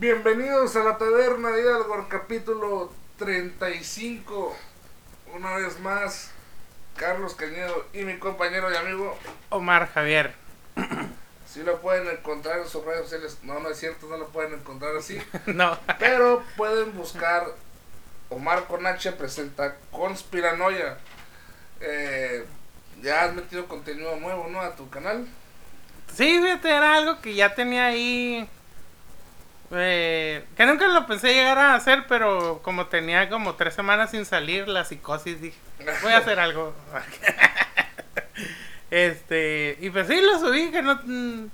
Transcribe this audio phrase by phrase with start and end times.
[0.00, 4.56] Bienvenidos a la Taberna de Hidalgo, capítulo 35.
[5.34, 6.30] Una vez más,
[6.94, 9.18] Carlos Cañedo y mi compañero y amigo.
[9.48, 10.34] Omar Javier.
[11.48, 13.38] Si lo pueden encontrar en sus redes sociales.
[13.42, 15.18] No, no es cierto, no lo pueden encontrar así.
[15.46, 15.76] No.
[15.98, 17.48] Pero pueden buscar
[18.28, 20.98] Omar con H presenta Conspiranoia.
[21.80, 22.44] Eh,
[23.02, 24.60] ya has metido contenido nuevo, ¿no?
[24.60, 25.26] A tu canal.
[26.14, 28.48] Sí, fíjate, era algo que ya tenía ahí.
[29.72, 34.24] Eh, que nunca lo pensé llegar a hacer, pero como tenía como tres semanas sin
[34.24, 35.58] salir, la psicosis, dije,
[36.02, 36.74] voy a hacer algo.
[38.90, 40.98] este, y pues sí, lo subí, que no.
[41.04, 41.46] mm,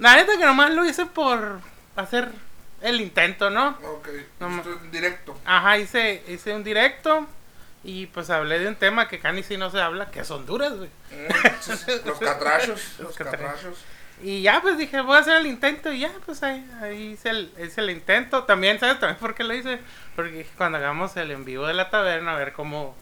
[0.00, 1.60] La neta que nomás lo hice por
[1.96, 2.28] hacer
[2.82, 3.68] el intento, ¿no?
[3.84, 4.08] Ok,
[4.40, 5.38] No ma- esto en directo.
[5.44, 7.26] Ajá, hice, hice un directo
[7.84, 10.72] y pues hablé de un tema que casi si no se habla, que es Honduras,
[10.76, 10.90] güey.
[11.12, 12.80] Mm, los catrachos.
[12.98, 13.16] Los Los catrachos.
[13.16, 13.78] catrachos.
[14.24, 15.92] Y ya, pues dije, voy a hacer el intento.
[15.92, 18.44] Y ya, pues ahí, ahí hice, el, hice el intento.
[18.44, 19.78] También, ¿sabes también por qué lo hice?
[20.16, 22.96] Porque cuando hagamos el en vivo de la taberna, a ver cómo,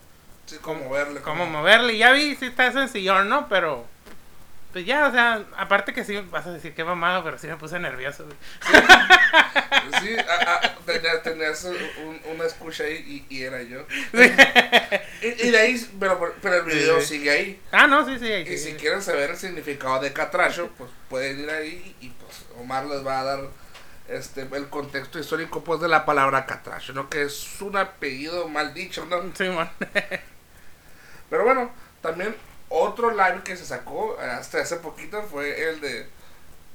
[0.47, 1.20] Sí, cómo verle.
[1.20, 1.93] cómo moverle.
[1.95, 3.48] Y ya vi, si está sencillón, ¿no?
[3.48, 3.87] Pero,
[4.73, 7.56] pues ya, o sea, aparte que sí, vas a decir que mamado, pero sí me
[7.56, 8.25] puse nervioso.
[8.25, 8.37] güey.
[10.01, 13.87] Sí, a- a- tenía- tenías un- una escucha ahí y, y era yo.
[15.23, 17.06] Y, y de ahí, pero, pero el video Sí.
[17.19, 17.62] sigue ahí.
[17.70, 18.33] Ah, no, sí, sí.
[18.33, 18.70] ahí Y sí.
[18.70, 23.06] si quieren saber el significado de catracho, pues pueden ir ahí y pues Omar les
[23.06, 23.41] va a dar
[24.09, 27.09] este el contexto histórico pues de la palabra catracho, ¿no?
[27.09, 29.23] Que es un apellido mal dicho, ¿no?
[29.34, 29.70] Sí, man.
[31.31, 32.34] Pero bueno, también
[32.73, 36.06] otro live que se sacó hasta hace poquito fue el de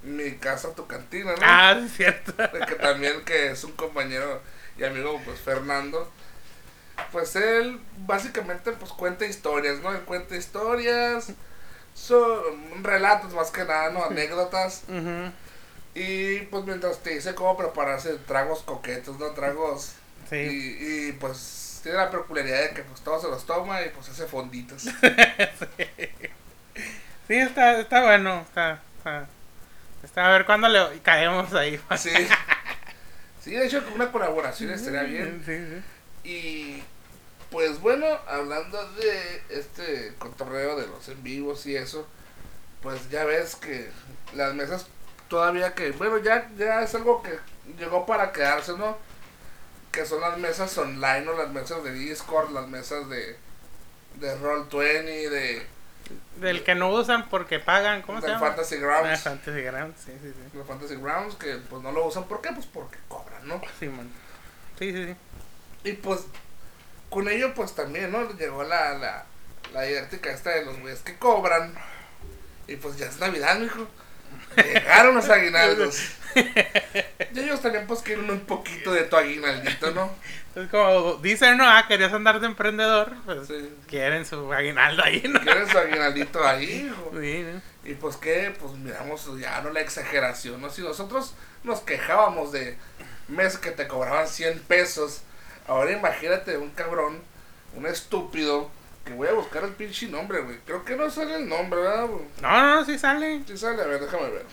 [0.04, 1.38] Mi casa, tu cantina, ¿no?
[1.42, 2.34] ah, es cierto.
[2.68, 4.42] Que también que es un compañero
[4.78, 6.10] y amigo pues Fernando
[7.12, 11.28] pues él básicamente pues cuenta historias no él cuenta historias
[11.94, 14.84] son relatos más que nada no anécdotas
[15.96, 19.94] y pues mientras te dice cómo prepararse tragos coquetos no tragos
[20.30, 20.36] Sí.
[20.36, 24.10] y, y, pues tiene la peculiaridad de que pues todo se los toma y pues
[24.10, 24.84] hace fonditos
[27.28, 28.42] Sí, está, está bueno.
[28.42, 29.28] Está, está,
[30.04, 31.80] está a ver cuándo le caemos ahí.
[31.98, 32.10] sí
[33.42, 35.82] sí de hecho con una colaboración estaría bien Sí, sí.
[36.30, 36.84] Y
[37.52, 42.06] pues bueno, hablando de este cotorreo de los en vivos y eso,
[42.82, 43.90] pues ya ves que
[44.36, 44.88] las mesas
[45.30, 47.40] todavía que, bueno, ya, ya es algo que
[47.80, 48.98] llegó para quedarse, ¿no?
[49.92, 51.34] Que son las mesas online, ¿no?
[51.34, 53.38] Las mesas de Discord, las mesas de,
[54.16, 55.68] de Roll20, de,
[56.40, 58.40] Del que no usan porque pagan, ¿cómo se llama?
[58.40, 59.22] Fantasy Ah, Grounds.
[59.24, 60.58] Fantasy Grounds, sí, sí, sí.
[60.58, 62.52] Los Fantasy Grounds que pues no lo usan, ¿por qué?
[62.54, 63.62] Pues porque cobran, ¿no?
[63.80, 64.10] Sí, man.
[64.78, 65.16] Sí, sí, sí.
[65.84, 66.22] Y pues
[67.10, 68.30] con ello pues también, ¿no?
[68.34, 69.26] Llegó la, la,
[69.74, 71.74] la didáctica esta de los güeyes que cobran.
[72.68, 73.88] Y pues ya es Navidad, mijo.
[74.58, 76.00] Llegaron los aguinaldos.
[76.36, 80.12] y ellos también pues quieren un poquito de tu aguinaldito, ¿no?
[80.56, 83.70] Es como dicen, no, ah, querías andar de emprendedor, pues Sí.
[83.88, 85.40] quieren su aguinaldo ahí, ¿no?
[85.42, 87.12] Quieren su aguinaldito ahí, hijo.
[87.20, 87.62] Sí, ¿no?
[87.90, 90.70] Y pues que, pues miramos ya no la exageración, ¿no?
[90.70, 92.78] Si nosotros nos quejábamos de
[93.28, 95.22] mes que te cobraban 100 pesos,
[95.68, 97.22] ahora imagínate un cabrón,
[97.76, 98.70] un estúpido,
[99.08, 100.58] que voy a buscar el pinche nombre, güey.
[100.66, 102.06] Creo que no sale el nombre, ¿verdad?
[102.08, 102.26] güey?
[102.42, 103.42] No, no, no, sí sale.
[103.48, 104.46] Sí sale, a ver, déjame ver.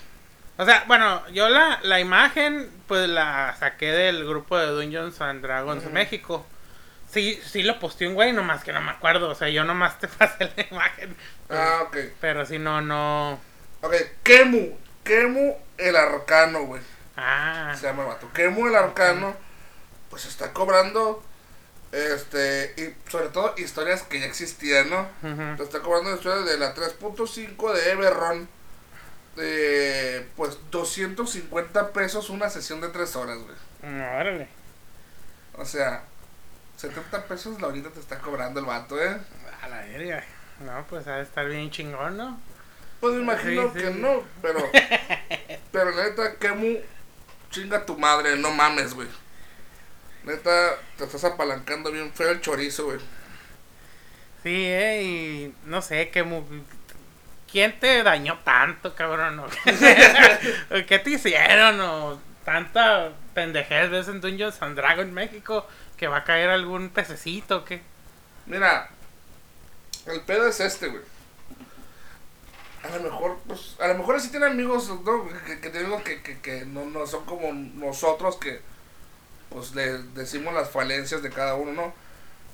[0.57, 5.43] O sea, bueno, yo la, la imagen, pues la saqué del grupo de Dungeons and
[5.43, 5.93] Dragons Ujú.
[5.93, 6.47] México.
[7.11, 9.31] Sí, sí lo posteé un güey, nomás que no me acuerdo.
[9.31, 11.17] O sea, yo nomás te pasé la imagen.
[11.51, 11.97] Ah, ok.
[12.21, 13.41] Pero si no, no.
[13.83, 16.81] Ok, Kemu, Kemu el arcano, güey.
[17.17, 18.31] Ah, Se llama el vato.
[18.33, 19.35] Kemu el arcano,
[20.11, 21.23] pues está cobrando,
[21.95, 25.09] este, y sobre todo historias que ya existían, ¿no?
[25.57, 28.49] Te está cobrando historias de la 3.5 de Everron.
[29.37, 33.57] De pues 250 pesos una sesión de 3 horas, güey.
[33.83, 34.49] No, órale.
[35.57, 36.05] O sea,
[36.77, 39.17] 70 pesos la ahorita te está cobrando el vato, ¿eh?
[39.63, 40.25] A la verga.
[40.61, 42.41] No, pues ha de estar bien chingón, ¿no?
[43.01, 44.61] Pues me imagino Sí, que no, pero.
[45.73, 46.79] pero neta, Kemu,
[47.51, 49.09] chinga tu madre, no mames, güey.
[50.25, 52.99] Neta, te estás apalancando bien feo el chorizo, güey.
[54.43, 56.25] Sí, eh, y no sé, qué
[57.51, 59.39] ¿Quién te dañó tanto, cabrón?
[59.39, 61.81] ¿O qué, ¿Qué te hicieron?
[61.81, 65.67] ¿O tanta pendejez ves en Dungeons and Dragons México
[65.97, 67.81] que va a caer algún pececito o qué?
[68.47, 68.91] Mira,
[70.07, 71.03] el pedo es este, güey.
[72.83, 75.29] A lo mejor, pues, a lo mejor sí tiene amigos, ¿no?
[75.47, 78.61] Que, que, que, que no, no son como nosotros que,
[79.55, 81.95] pues, le decimos las falencias de cada uno, ¿no?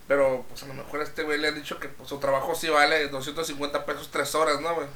[0.07, 2.55] Pero, pues, a lo mejor a este güey le han dicho que pues, su trabajo
[2.55, 4.87] sí vale 250 pesos tres horas, ¿no, güey?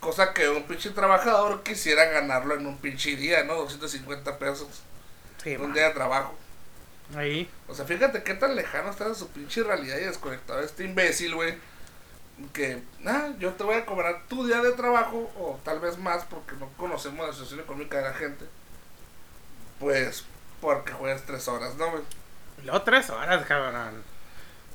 [0.00, 3.54] Cosa que un pinche trabajador quisiera ganarlo en un pinche día, ¿no?
[3.54, 4.68] 250 pesos.
[5.42, 5.72] Sí, un man.
[5.72, 6.34] día de trabajo.
[7.16, 7.50] Ahí.
[7.66, 11.34] O sea, fíjate qué tan lejano está de su pinche realidad y desconectado este imbécil,
[11.34, 11.54] güey.
[12.52, 16.24] Que, ah, yo te voy a cobrar tu día de trabajo, o tal vez más,
[16.26, 18.44] porque no conocemos la situación económica de la gente.
[19.80, 20.24] Pues,
[20.60, 22.02] porque juegas tres horas, ¿no, güey?
[22.64, 24.02] Luego tres horas, cabrón.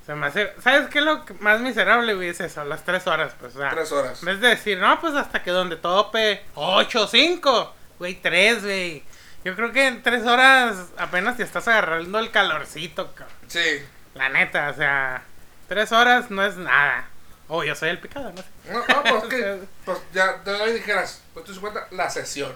[0.06, 0.54] Se me hace...
[0.62, 2.30] ¿Sabes qué es lo más miserable, güey?
[2.30, 3.70] Es eso, las tres horas, pues, o sea...
[3.70, 4.20] Tres horas.
[4.20, 7.74] En vez de decir, no, pues hasta que donde tope, ocho, cinco.
[8.00, 9.04] Güey, tres, güey.
[9.46, 13.38] Yo creo que en tres horas apenas te estás agarrando el calorcito, cabrón.
[13.48, 13.86] Sí.
[14.16, 15.24] La neta, o sea...
[15.68, 17.08] Tres horas no es nada.
[17.48, 18.48] Oh, yo soy el picado, no sé.
[18.72, 22.54] No, no, pues que, pues ya te doy dijeras, pues tú cuenta la sesión.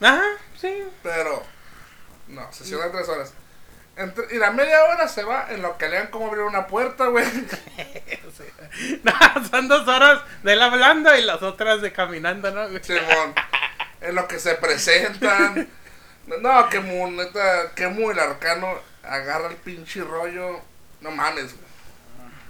[0.00, 0.22] Ajá,
[0.58, 0.84] sí.
[1.02, 1.42] Pero,
[2.28, 3.32] no, sesión de tres horas.
[3.96, 7.06] Entre- y la media hora se va en lo que lean cómo abrir una puerta,
[7.06, 7.26] güey.
[9.02, 9.12] No,
[9.50, 12.68] son dos horas de él hablando y las otras de caminando, ¿no?
[12.82, 13.34] Simón.
[14.02, 15.66] En lo que se presentan.
[16.26, 20.60] No, que mu, neta, que muy el arcano agarra el pinche rollo.
[21.00, 21.66] No mames, güey.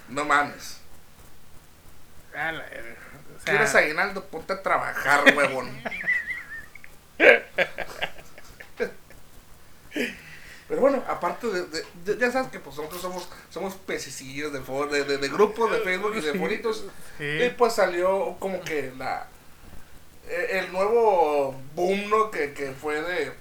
[0.08, 0.78] No mames.
[2.32, 4.24] La o sea, ¿Quieres aguinaldo?
[4.24, 5.70] Ponte a trabajar, huevón.
[10.68, 14.58] Pero bueno, aparte de, de- de- ya sabes que pues nosotros somos, somos pececillos de,
[14.60, 16.84] de, de, de grupos de Facebook y de foritos.
[17.20, 17.54] Y Sí.
[17.56, 19.28] pues salió como que la
[20.28, 22.30] eh, el nuevo boom, ¿no?
[22.32, 23.32] Que, que fue de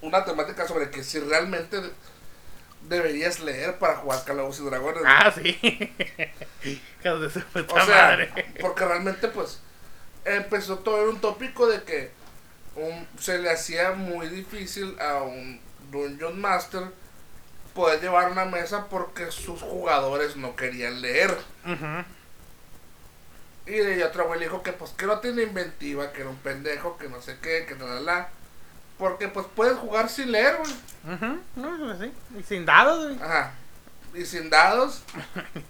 [0.00, 1.90] una temática sobre que si realmente de-
[2.88, 5.02] deberías leer para jugar Calabozos y Dragones.
[5.04, 5.58] Ah, sí.
[7.04, 8.28] O sea,
[8.60, 9.60] porque realmente pues
[10.24, 12.10] empezó todo en un tópico de que
[12.76, 16.84] un- se le hacía muy difícil a un Dungeon Master
[17.74, 21.36] poder llevar una mesa porque sus jugadores no querían leer.
[21.64, 22.04] Ujú.
[23.66, 26.36] Y de otro güey le dijo que pues que no tiene inventiva, que era un
[26.36, 28.28] pendejo, que no sé qué, que la la.
[28.98, 31.14] Porque pues puedes jugar sin leer, güey.
[31.16, 32.12] Ujú, No, pues sí.
[32.38, 33.16] Y sin dados, güey.
[33.22, 33.52] Ajá.
[34.14, 35.02] Y sin dados,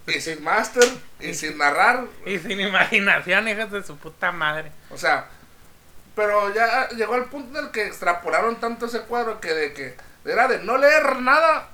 [0.07, 0.85] y sin master,
[1.19, 2.05] y sin narrar.
[2.25, 4.71] Y sin imaginación, hijos de su puta madre.
[4.89, 5.27] O sea,
[6.17, 9.95] pero ya llegó al punto en el que extrapolaron tanto ese cuadro que de que
[10.25, 11.69] era de no leer nada.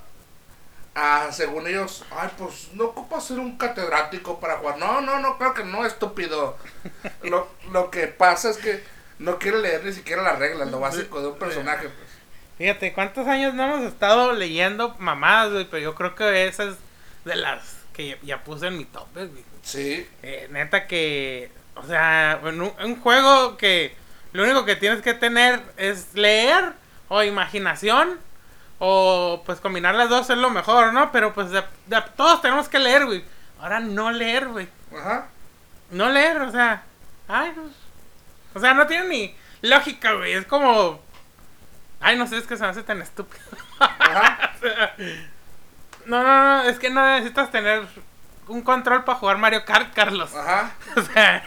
[0.94, 4.76] Ah, según ellos, ay, pues no ocupa ser un catedrático para jugar.
[4.76, 6.58] No, no, no, creo que no, estúpido.
[7.22, 8.84] Lo, lo que pasa es que
[9.18, 12.10] no quiere leer ni siquiera las reglas, lo básico de un personaje, pues.
[12.58, 15.64] Fíjate, ¿cuántos años no hemos estado leyendo mamadas, güey?
[15.64, 16.76] Pero yo creo que esa es
[17.24, 19.44] de las que ya, ya puse en mi tope, güey.
[19.62, 24.03] Sí, Eh, neta que, o sea, un, un juego que
[24.34, 26.72] lo único que tienes que tener es leer
[27.08, 28.18] o imaginación
[28.78, 31.10] o pues combinar las dos es lo mejor, ¿no?
[31.12, 33.24] Pero pues de- de- todos tenemos que leer, güey.
[33.60, 34.68] Ahora no leer, güey.
[34.94, 35.28] ajá.
[35.90, 36.82] No leer, o sea,
[37.28, 37.72] ay, pues,
[38.54, 40.32] o sea, no tiene ni lógica, güey.
[40.32, 41.00] Es como,
[42.00, 43.42] ay, no sé, es que se me hace tan estúpido.
[43.78, 44.52] Ajá.
[44.64, 44.94] O sea,
[46.06, 47.86] no, no, no, es que no necesitas tener
[48.48, 50.34] un control para jugar Mario Kart, Carlos.
[50.34, 50.72] Ajá.
[50.96, 51.42] O sea,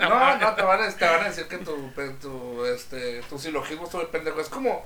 [0.00, 3.84] No, no, te van a, te van a decir que tu, tu, este, tu silogismo
[3.84, 4.40] estuvo pendejo.
[4.40, 4.84] Es como,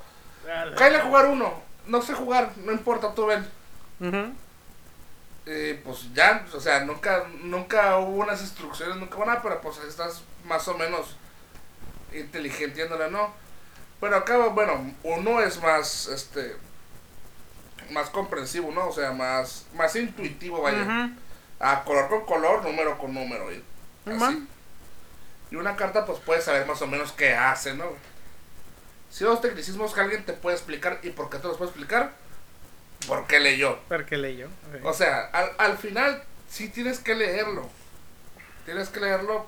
[0.76, 1.62] cállale a jugar uno.
[1.86, 3.46] No sé jugar, no importa, tú ven.
[5.46, 9.78] Eh, pues ya, o sea, nunca, nunca hubo unas instrucciones, nunca hubo nada, pero pues
[9.78, 11.16] estás más o menos
[12.12, 13.34] inteligenteándole, ¿no?
[14.00, 16.56] Pero acá, bueno, uno es más, este,
[17.90, 18.88] más comprensivo, ¿no?
[18.88, 20.82] O sea, más, más intuitivo, vaya.
[20.82, 21.14] Ujú.
[21.60, 23.62] A color con color, número con número, y
[24.06, 24.48] así.
[25.50, 27.86] Y una carta, pues puedes saber más o menos qué hace, ¿no?
[29.10, 32.12] Si dos tecnicismos que alguien te puede explicar, ¿y por qué te los puede explicar?
[33.06, 33.78] Porque leyó.
[33.88, 34.48] Porque leyó.
[34.82, 37.68] O sea, al, al final sí tienes que leerlo.
[38.64, 39.46] Tienes que leerlo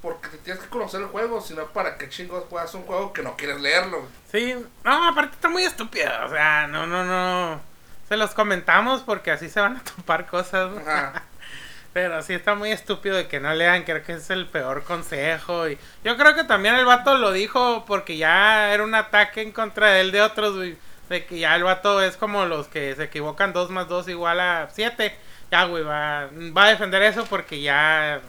[0.00, 3.22] porque te tienes que conocer el juego, sino para que chingos juegas un juego que
[3.22, 4.06] no quieres leerlo.
[4.30, 4.54] Sí,
[4.84, 6.24] no, aparte está muy estúpida.
[6.24, 7.60] O sea, no, no, no.
[8.08, 10.76] Se los comentamos porque así se van a topar cosas.
[10.78, 11.24] Ajá.
[11.92, 15.68] Pero sí está muy estúpido de que no lean, creo que es el peor consejo.
[15.68, 19.52] Y yo creo que también el vato lo dijo porque ya era un ataque en
[19.52, 20.76] contra de él de otros, güey.
[21.08, 24.40] De que ya el vato es como los que se equivocan 2 más 2 igual
[24.40, 25.16] a 7.
[25.50, 28.20] Ya, güey, va, va a defender eso porque ya...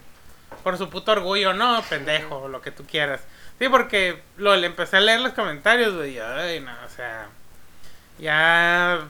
[0.63, 1.81] Por su puto orgullo, ¿no?
[1.83, 3.21] Pendejo, lo que tú quieras.
[3.59, 6.19] Sí, porque lo, le empecé a leer los comentarios, güey.
[6.19, 7.27] Ay, no, o sea...
[8.17, 9.01] Ya...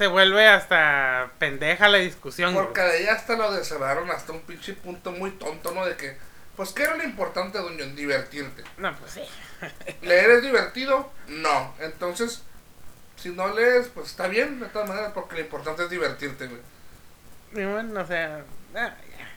[0.00, 2.54] Se vuelve hasta pendeja la discusión.
[2.54, 5.84] Porque de ahí hasta lo descerraron hasta un pinche punto muy tonto, ¿no?
[5.84, 6.16] De que,
[6.56, 7.94] pues, ¿qué era lo importante, Dungeon?
[7.94, 8.64] Divertirte.
[8.78, 9.22] No, pues sí.
[10.00, 11.12] ¿Leer es divertido?
[11.28, 11.74] No.
[11.80, 12.40] Entonces,
[13.16, 16.62] si no lees, pues está bien, de todas maneras, porque lo importante es divertirte, güey.
[17.52, 18.42] Y bueno, o sea,
[18.74, 19.30] ah, ya.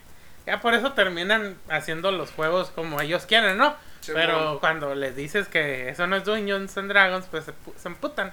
[0.46, 3.76] Ya por eso terminan haciendo los juegos como ellos quieren, ¿no?
[4.00, 4.60] Sí, Pero bueno.
[4.62, 8.32] cuando les dices que eso no es Dungeons and Dragons, pues se, se emputan.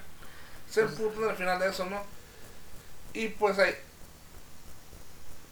[0.69, 2.20] se emputan al final de eso, ¿no?
[3.13, 3.75] Y pues ahí,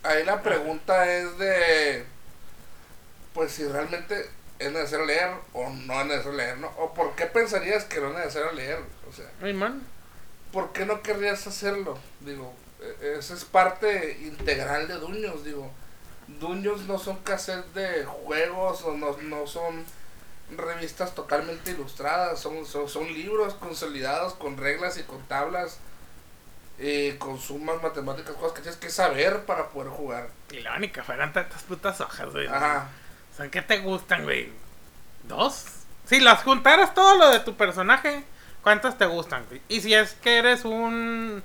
[0.04, 2.06] ahí la pregunta es de,
[3.34, 6.68] pues si realmente es necesario leer o no es necesario leer, ¿no?
[6.78, 9.84] O por qué pensarías que no es necesario leer, o sea, Ay, man.
[10.52, 11.98] ¿por qué no querrías hacerlo?
[12.22, 15.70] Digo, e- esa es parte integral de Duños, digo.
[16.28, 19.84] Duños no son cassettes de juegos o no, no son
[20.56, 25.78] revistas totalmente ilustradas, son, son, son libros consolidados con reglas y con tablas,
[26.80, 30.30] eh, con sumas matemáticas, cosas que tienes que saber para poder jugar.
[30.52, 32.48] Y la única fueran tantas putas hojas, güey.
[32.48, 32.88] Ajá.
[33.34, 34.50] O sea, ¿qué te gustan, güey?
[35.24, 35.66] ¿Dos?
[36.06, 38.24] Si las juntaras todo lo de tu personaje,
[38.64, 39.62] ¿cuántas te gustan, güey?
[39.70, 41.44] Y si es que eres un.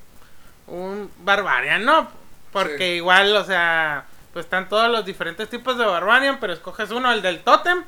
[0.67, 2.09] un barbarian, ¿no?
[2.53, 2.85] Porque Sí.
[2.95, 7.21] igual, o sea, pues están todos los diferentes tipos de barbarian, pero escoges uno, el
[7.23, 7.85] del tótem.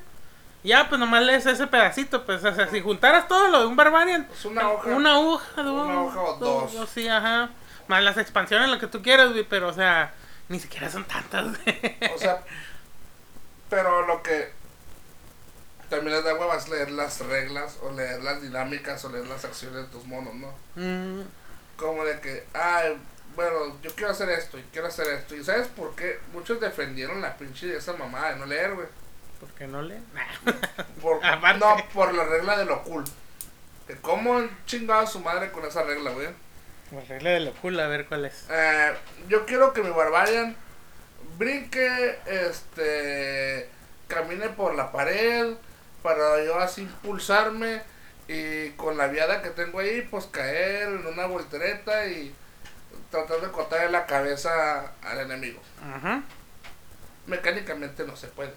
[0.63, 3.77] Ya, pues nomás lees ese pedacito, pues, o sea, si juntaras todo lo de un
[3.77, 4.89] barbarian, Es una hoja.
[4.91, 6.89] una hoja, dos, Una hoja o dos.
[6.91, 7.51] Sí, ajá.
[7.89, 10.13] Más las expansiones, lo que tú quieras, güey, pero, o sea,
[10.49, 11.97] ni siquiera son tantas, güey.
[12.15, 12.43] O sea,
[13.71, 14.51] pero lo que
[15.89, 19.45] también les da hueva es leer las reglas o leer las dinámicas o leer las
[19.45, 20.53] acciones de tus monos, ¿no?
[20.75, 21.23] Mm,
[21.77, 22.97] Como de que, ay,
[23.37, 25.37] bueno, yo quiero hacer esto y quiero hacer esto.
[25.37, 26.19] ¿Y sabes por qué?
[26.33, 28.89] Muchos defendieron la pinche de esa mamada de no leer, güey.
[29.41, 30.05] ¿Por qué no leen?
[31.03, 33.05] Por, no, por la regla de lo cool.
[33.87, 36.29] Que cómo han chingado a su madre con esa regla, güey.
[36.91, 38.47] La regla de la pula, a ver cuál es.
[38.51, 38.95] Eh,
[39.29, 40.57] yo quiero que mi barbarian
[41.39, 43.69] brinque, este,
[44.09, 45.55] camine por la pared
[46.03, 47.83] para yo así impulsarme
[48.29, 52.35] y con la viada que tengo ahí, pues caer en una voltereta y
[53.11, 55.61] tratar de cortarle la cabeza al enemigo.
[55.83, 56.23] Ajá,
[57.27, 58.53] Mecánicamente no se puede.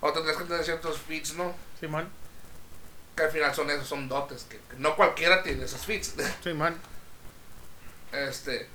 [0.00, 1.54] O tendrás que tener ciertos feats, ¿no?
[1.80, 2.08] Simón,
[3.16, 6.14] Que al final son esos, son dotes, que, que no cualquiera tiene esos feats.
[6.42, 6.76] Simón.
[8.12, 8.68] Este,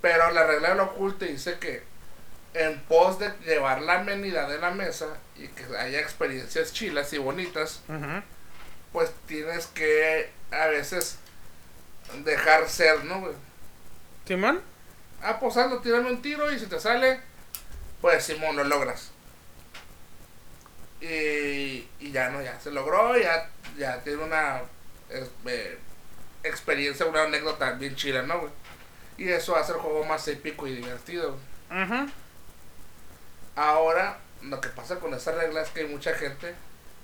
[0.00, 1.82] pero la regla del oculto dice que
[2.54, 7.18] en pos de llevar la amenidad de la mesa y que haya experiencias chilas y
[7.18, 7.80] bonitas,
[8.92, 11.18] pues tienes que a veces
[12.24, 13.34] dejar ser, ¿no, güey?
[14.26, 14.60] Simón,
[15.22, 17.18] Ah, pues ando, tírame un tiro y si te sale,
[18.02, 19.10] pues Simón, lo logras.
[21.04, 24.62] Y, y ya no, ya se logró, ya, ya tiene una
[25.10, 25.78] eh,
[26.42, 28.52] experiencia, una anécdota bien chila, ¿no, güey?
[29.18, 31.36] Y eso hace el juego más épico y divertido.
[31.68, 32.06] ajá.
[33.56, 36.54] Ahora, lo que pasa con esa regla es que hay mucha gente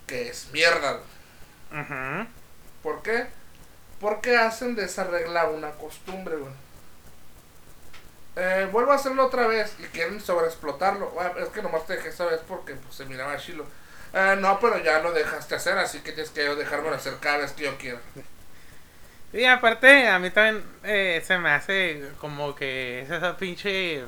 [0.07, 0.92] que es mierda.
[0.95, 1.80] güey.
[1.83, 2.26] Ajá.
[2.83, 3.26] ¿Por qué?
[4.00, 6.52] Porque hacen de esa regla una costumbre, güey.
[8.37, 11.12] Eh, vuelvo a hacerlo otra vez y quieren sobreexplotarlo.
[11.38, 13.66] Es que nomás te dejé esa vez porque pues, se miraba chilo.
[14.12, 17.52] Eh, no, pero ya lo dejaste hacer, así que tienes que dejármelo hacer cada vez
[17.52, 17.99] que yo quiera.
[19.33, 24.05] Y aparte, a mí también eh, se me hace como que es esa pinche.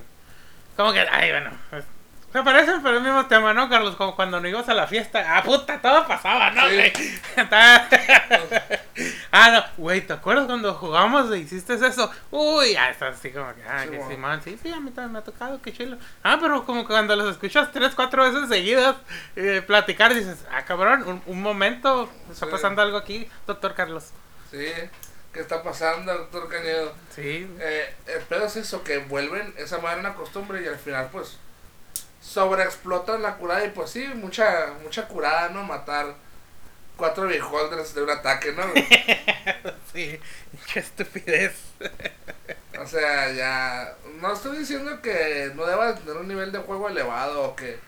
[0.77, 1.51] Como que, ay, bueno.
[1.71, 1.85] pues,
[2.33, 3.95] se parecen, pero el mismo tema, ¿no, Carlos?
[3.95, 5.25] Como cuando no ibas a la fiesta.
[5.37, 6.63] Ah, puta, todo pasaba, ¿no?
[6.69, 6.93] Sí.
[9.33, 12.11] ah, no, güey, ¿te acuerdas cuando jugamos e hiciste eso?
[12.31, 14.11] Uy, ya estás así como que, ah, Sí, que bueno.
[14.13, 15.97] sí, man, sí, sí, a mí también me ha tocado, qué chilo.
[16.23, 18.97] Ah, pero como que cuando los escuchas tres, cuatro veces seguidas
[19.37, 22.53] eh, platicar, dices, ah, cabrón, un, un momento, está Sí.
[22.53, 24.11] pasando algo aquí, doctor Carlos.
[24.51, 24.67] Sí,
[25.33, 26.93] ¿qué está pasando, doctor Cañedo?
[27.15, 31.09] Sí, Eh, el pedo es eso, que vuelven esa madre una costumbre y al final,
[31.11, 31.39] pues,
[32.21, 35.65] sobreexplotan la curada y pues sí, mucha, mucha curada, ¿no?
[35.65, 36.15] Matar
[36.97, 38.63] cuatro beholders de un ataque, ¿no?
[39.93, 40.19] sí,
[40.73, 41.55] qué estupidez.
[42.81, 43.95] O sea, ya.
[44.21, 47.79] No estoy diciendo que no debas tener un nivel de juego elevado o que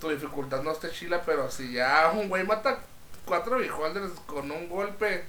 [0.00, 2.78] tu dificultad no esté chila, pero si ya un güey mata
[3.24, 5.24] cuatro beholders con un golpe,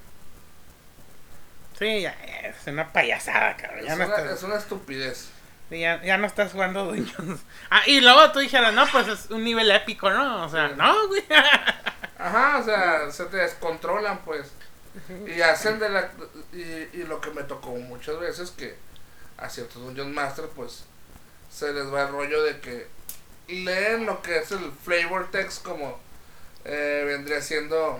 [1.82, 3.84] Sí, ya es una payasada, cabrón.
[3.84, 5.30] Ya es no, es una estupidez.
[5.80, 7.42] Ya, ya no estás jugando Dungeons.
[7.70, 10.46] Ah, y luego tú dijeras, no, pues es un nivel épico, ¿no?
[10.46, 10.76] O sea, Sí.
[10.78, 11.24] no, güey.
[12.20, 14.52] Ajá, o sea, se te descontrolan, pues.
[15.26, 16.12] Y hacen de la.
[16.54, 16.62] Y,
[17.00, 18.76] y lo que me tocó muchas veces que
[19.38, 20.84] a ciertos Dungeon Master, pues
[21.50, 22.88] se les va el rollo de que
[23.48, 26.00] leen lo que es el flavor text como
[26.66, 28.00] eh, vendría siendo.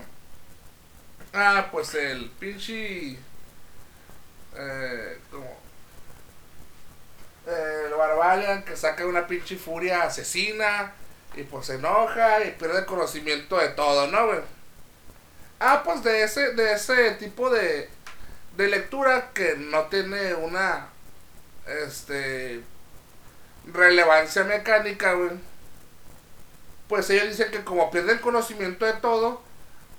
[1.32, 3.16] Ah, pues el pinche.
[4.56, 5.61] Eh, como.
[7.46, 10.92] Eh, el Barbarian que saca una pinche furia asesina
[11.34, 14.40] y pues se enoja y pierde conocimiento de todo, ¿no, güey?
[15.58, 17.88] Ah, pues de ese, de ese tipo de,
[18.56, 20.88] de lectura que no tiene una,
[21.66, 22.62] este,
[23.72, 25.30] relevancia mecánica, güey.
[26.88, 29.42] Pues ellos dicen que como pierden conocimiento de todo,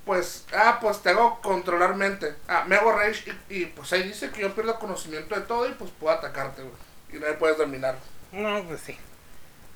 [0.04, 2.34] pues, ah, pues te hago controlar mente.
[2.48, 5.68] Ah, me hago rage y, y, pues ahí dice que yo pierdo conocimiento de todo
[5.68, 6.74] y pues puedo atacarte, güey.
[7.14, 7.96] Y no puedes dominar.
[8.32, 8.96] No, pues sí.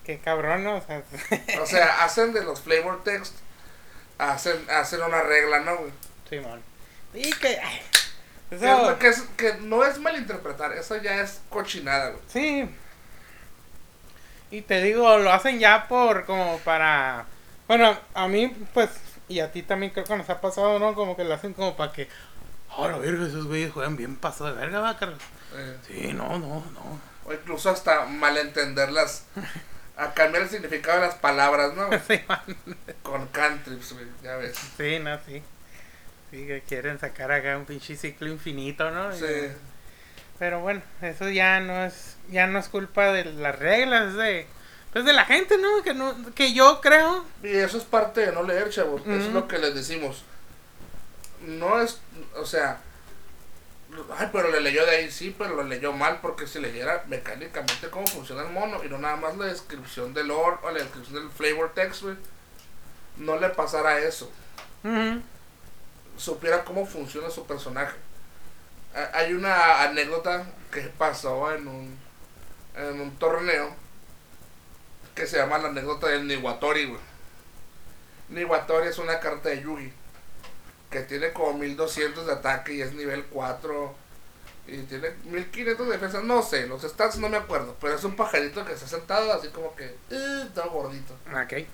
[0.04, 0.76] Qué cabrón, ¿no?
[0.76, 1.02] O sea,
[1.62, 3.34] O sea, hacen de los flavor text,
[4.18, 5.92] hacen, hacen una regla, ¿no, güey?
[6.28, 6.60] Simón.
[7.14, 7.58] Y que.
[7.58, 7.80] ay,
[8.50, 12.22] Eso, es- que, es- que no es malinterpretar, eso ya es cochinada, güey.
[12.28, 12.68] sí.
[14.50, 17.26] Y te digo, lo hacen ya por como para.
[17.66, 18.88] Bueno, a mí, pues,
[19.28, 20.94] y a ti también creo que nos ha pasado, ¿no?
[20.94, 22.08] Como que lo hacen como para que.
[22.74, 25.18] Oh, la verga, esos güeyes juegan bien paso de verga, va, Carlos.
[25.54, 27.07] Eh, Sí, no, no, no.
[27.28, 29.24] O incluso hasta malentenderlas,
[29.96, 31.88] a cambiar el significado de las palabras, ¿no?
[32.08, 32.20] Sí.
[33.02, 34.56] Con cantrips, güey, ya ves.
[34.76, 35.42] Sí, no, sí.
[36.30, 39.14] Sí, que quieren sacar acá un pinche ciclo infinito, ¿no?
[39.14, 39.48] Y- Sí.
[40.38, 44.46] Pero bueno, eso ya no es ya no es culpa de las reglas, de
[44.92, 45.82] pues de la gente, ¿no?
[45.82, 47.24] Que no que yo creo.
[47.42, 49.02] Y eso es parte de no leer, chavos.
[49.02, 50.22] Eso es lo que les decimos.
[51.44, 51.98] No es,
[52.36, 52.78] o sea,
[54.16, 57.88] ay, pero le leyó de ahí, sí, pero lo leyó mal porque si leyera mecánicamente
[57.90, 61.14] cómo funciona el mono y no nada más la descripción del lore o la descripción
[61.22, 62.16] del flavor text, güey,
[63.16, 64.30] no le pasara eso.
[66.16, 67.96] Supiera cómo funciona su personaje.
[68.94, 71.98] Ha- Hay una anécdota que pasó en un,
[72.76, 73.74] en un torneo
[75.14, 77.00] que se llama la anécdota del Niwatori, güey.
[78.28, 79.92] Niwatori es una carta de Yugi
[80.90, 83.94] que tiene como 1200 de ataque y es nivel 4
[84.68, 86.20] y tiene 1500 de defensa.
[86.22, 89.48] No sé, los stats no me acuerdo, pero es un pajarito que está sentado así
[89.48, 91.14] como que eh, está gordito.
[91.32, 91.66] Ok.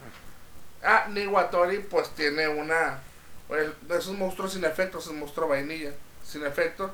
[0.83, 3.01] Ah, Niwatori pues tiene una...
[3.91, 5.93] es un monstruo sin efecto, es un monstruo vainilla
[6.25, 6.93] sin efecto.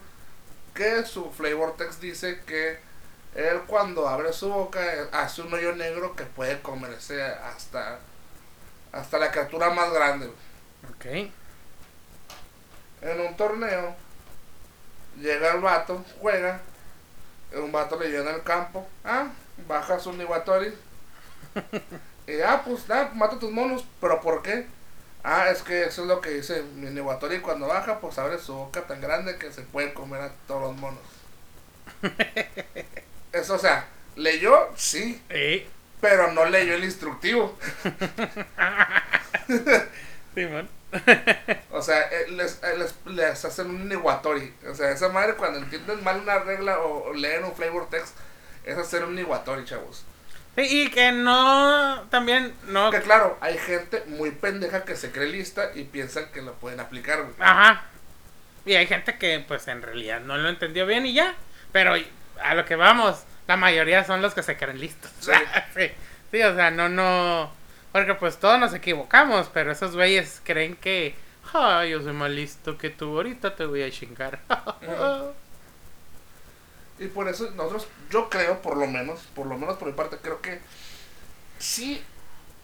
[0.74, 2.78] Que su flavor text dice que
[3.34, 7.98] él cuando abre su boca eh, hace un hoyo negro que puede comerse hasta,
[8.92, 10.26] hasta la criatura más grande.
[10.88, 11.30] Ok.
[13.02, 13.94] En un torneo
[15.20, 16.60] llega el vato, juega.
[17.54, 18.86] Un vato le llena el campo.
[19.04, 19.28] Ah,
[19.66, 20.72] baja su Niwatori.
[22.26, 23.84] y ah, pues ah, mata tus monos.
[24.00, 24.66] ¿Pero por qué?
[25.22, 28.54] Ah, es que eso es lo que dice mi Niwatori cuando baja, pues abre su
[28.54, 31.00] boca tan grande que se puede comer a todos los monos.
[33.32, 33.86] Eso, o sea,
[34.16, 35.68] leyó, sí, Eh,
[36.00, 37.56] pero no leyó el instructivo.
[40.34, 40.79] Simón.
[41.72, 44.52] O sea, eh, les, eh, les, les hacen un Niwatori.
[44.68, 48.16] O sea, esa madre cuando entienden mal una regla o, o leen un flavor text,
[48.64, 50.04] es hacer un Niwatori, chavos.
[50.56, 55.28] Sí, y que no también no Que claro, hay gente muy pendeja que se cree
[55.28, 57.34] lista y piensan que lo pueden aplicar, güey.
[57.38, 57.84] Ajá.
[58.66, 61.34] Y hay gente que pues en realidad no lo entendió bien y ya.
[61.72, 61.94] Pero
[62.42, 65.10] a lo que vamos, la mayoría son los que se creen listos.
[65.20, 65.32] Sí.
[65.74, 65.90] sí.
[66.30, 67.52] Sí, o sea, no, no.
[67.92, 71.14] Porque pues todos nos equivocamos, pero esos güeyes creen que.
[71.52, 74.40] Ah, yo soy más listo que tú, ahorita te voy a chingar.
[77.00, 80.18] Y por eso nosotros, yo creo, por lo menos, por lo menos por mi parte,
[80.18, 80.60] creo que
[81.58, 82.04] sí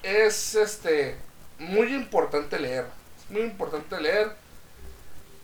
[0.02, 1.16] es este
[1.58, 2.84] muy importante leer.
[3.18, 4.32] Es muy importante leer.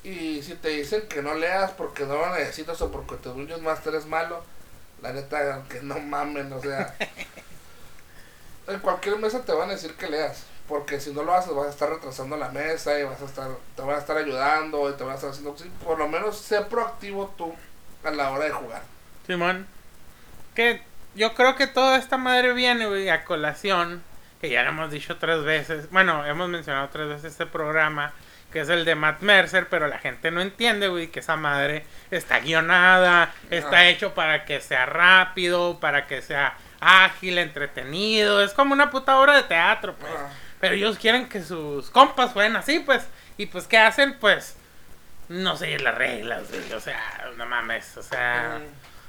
[0.04, 3.62] Y si te dicen que no leas porque no lo necesitas o porque tu Dungeon
[3.62, 4.44] Master es malo,
[5.00, 6.94] la neta, que no mamen, o sea.
[8.66, 10.44] en cualquier mesa te van a decir que leas.
[10.68, 13.50] Porque si no lo haces, vas a estar retrasando la mesa y vas a estar,
[13.76, 15.54] te van a estar ayudando y te van a estar haciendo.
[15.84, 17.52] por lo menos sé proactivo tú
[18.04, 18.82] a la hora de jugar.
[19.26, 19.66] Simón.
[20.54, 20.82] Que
[21.14, 24.02] yo creo que toda esta madre viene, güey, a colación.
[24.40, 25.90] Que ya lo hemos dicho tres veces.
[25.90, 28.12] Bueno, hemos mencionado tres veces este programa.
[28.52, 29.68] Que es el de Matt Mercer.
[29.68, 33.32] Pero la gente no entiende, güey, que esa madre está guionada.
[33.50, 35.78] Está hecho para que sea rápido.
[35.80, 38.42] Para que sea ágil, entretenido.
[38.42, 40.12] Es como una puta obra de teatro, pues.
[40.14, 40.30] Ah.
[40.60, 43.06] Pero ellos quieren que sus compas jueguen así, pues.
[43.38, 44.18] Y pues, ¿qué hacen?
[44.18, 44.56] Pues.
[45.28, 46.72] No sé las reglas, güey.
[46.72, 47.00] O sea,
[47.36, 47.96] no mames.
[47.96, 48.60] O sea.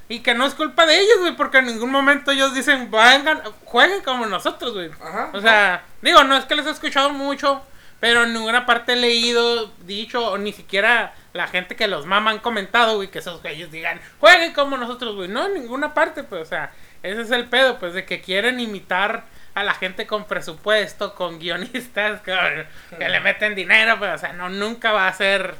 [0.09, 3.41] Y que no es culpa de ellos, güey, porque en ningún momento ellos dicen, vengan,
[3.63, 4.91] jueguen como nosotros, güey.
[5.01, 5.29] Ajá.
[5.33, 7.63] O sea, digo, no es que les he escuchado mucho,
[7.99, 12.31] pero en ninguna parte he leído, dicho, o ni siquiera la gente que los mama
[12.31, 15.29] han comentado, güey, que esos güeyes digan, jueguen como nosotros, güey.
[15.29, 16.71] No, en ninguna parte, pues, o sea,
[17.03, 21.39] ese es el pedo, pues, de que quieren imitar a la gente con presupuesto, con
[21.39, 22.65] guionistas, que,
[22.97, 25.55] que le meten dinero, pues, o sea, no, nunca va a ser...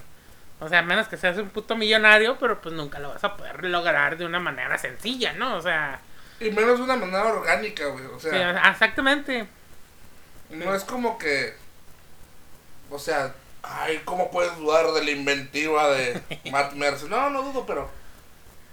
[0.60, 3.36] O sea, a menos que seas un puto millonario, pero pues nunca lo vas a
[3.36, 5.56] poder lograr de una manera sencilla, ¿no?
[5.58, 6.00] O sea,
[6.40, 8.06] Y menos de una manera orgánica, güey.
[8.06, 9.48] O sí, sea, exactamente.
[10.50, 11.56] no es como que.
[12.90, 17.10] O sea, ay, ¿cómo puedes dudar de la inventiva de Matt Mercer?
[17.10, 17.90] No, no dudo, pero.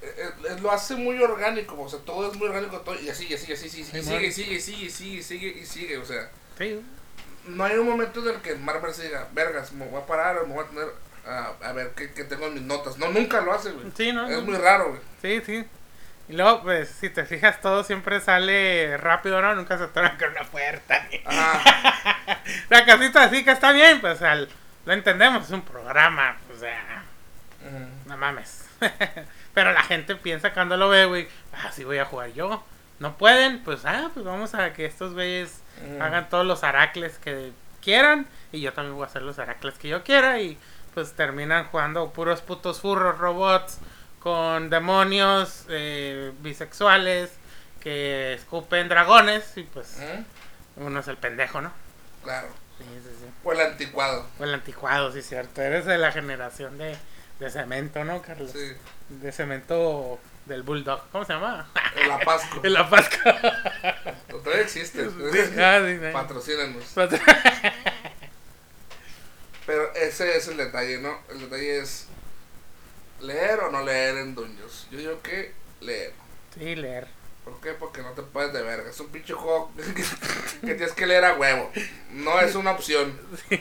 [0.02, 3.26] Eh, eh, lo hace muy orgánico, o sea, todo es muy orgánico, todo, y así,
[3.28, 5.66] y así, y así, y sigue, y sigue, y sigue, y sigue, y sigue, y
[5.66, 6.30] sigue, o sea,
[7.46, 10.46] no hay un momento en el que Marvel se diga, vergas, me voy a parar
[10.46, 10.88] me voy a tener
[11.26, 12.96] a, a ver qué, qué tengo en mis notas.
[12.98, 13.86] No, nunca lo hace, güey.
[13.96, 14.26] Sí, ¿no?
[14.28, 15.00] Es muy raro, güey.
[15.20, 15.64] Sí, sí.
[16.28, 19.54] Y luego, pues, si te fijas, todo siempre sale rápido, ¿no?
[19.54, 21.06] Nunca se atoran con una puerta.
[21.10, 22.42] ni- Ajá.
[22.70, 24.48] La casita así que está bien, pues, al-
[24.86, 27.04] lo entendemos, es un programa, o sea,
[27.66, 27.86] Ujú.
[28.06, 28.64] no mames.
[29.54, 32.62] Pero la gente piensa cuando lo ve, güey, ah, sí voy a jugar yo.
[32.98, 36.02] No pueden, pues, ah, pues vamos a que estos güeyes Ujú.
[36.02, 39.88] hagan todos los aracles que quieran y yo también voy a hacer los aracles que
[39.88, 40.58] yo quiera y
[40.94, 43.78] pues terminan jugando puros putos furros robots
[44.18, 47.30] con demonios eh, bisexuales
[47.80, 50.86] que escupen dragones y pues Ujú.
[50.88, 51.72] uno es el pendejo, ¿no?
[52.22, 52.48] Claro.
[52.76, 53.26] Sí, sí, sí.
[53.44, 54.26] O el anticuado.
[54.38, 55.62] O el anticuado, sí, cierto.
[55.62, 56.94] Eres de la generación de,
[57.40, 58.52] de cemento, ¿no, Carlos?
[58.52, 58.72] Sí.
[59.08, 61.08] De cemento del bulldog.
[61.10, 61.68] ¿Cómo se llama?
[61.96, 62.60] El apasco.
[62.64, 63.40] El apasca.
[64.28, 65.08] Todavía existe.
[65.58, 66.12] Ah, sí, sí.
[66.12, 66.84] Patrocínanos.
[69.66, 71.18] Pero ese es el detalle, ¿no?
[71.30, 72.06] El detalle es
[73.20, 74.88] leer o no leer en Dungeons.
[74.90, 76.12] Yo digo que leer.
[76.54, 77.06] Sí, leer.
[77.44, 77.70] ¿Por qué?
[77.72, 78.88] Porque no te puedes de verga.
[78.90, 79.72] Es un pinche juego
[80.60, 81.70] que, tienes que leer a huevo.
[82.12, 83.18] No es una opción.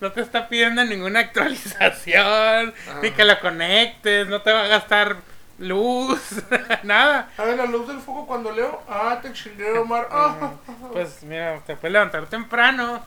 [0.00, 2.98] No te está pidiendo ninguna actualización, Ajá.
[3.02, 5.16] ni que lo conectes, no te va a gastar
[5.58, 6.42] luz,
[6.82, 7.30] nada.
[7.36, 8.82] A ver, la luz del fuego cuando leo.
[8.88, 10.08] Ah, te chingué, Omar.
[10.10, 10.54] Ah,
[10.92, 13.06] Pues mira, te puedes levantar temprano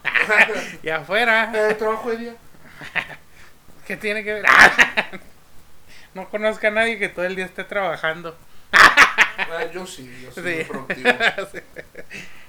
[0.82, 1.52] y afuera.
[1.54, 2.36] eh, trabajo de día.
[3.86, 4.46] ¿Qué tiene que ver?
[6.14, 8.38] No conozco a nadie que todo el día esté trabajando.
[9.38, 11.10] Ah, yo sí, yo soy muy productivo.
[11.52, 11.60] Sí.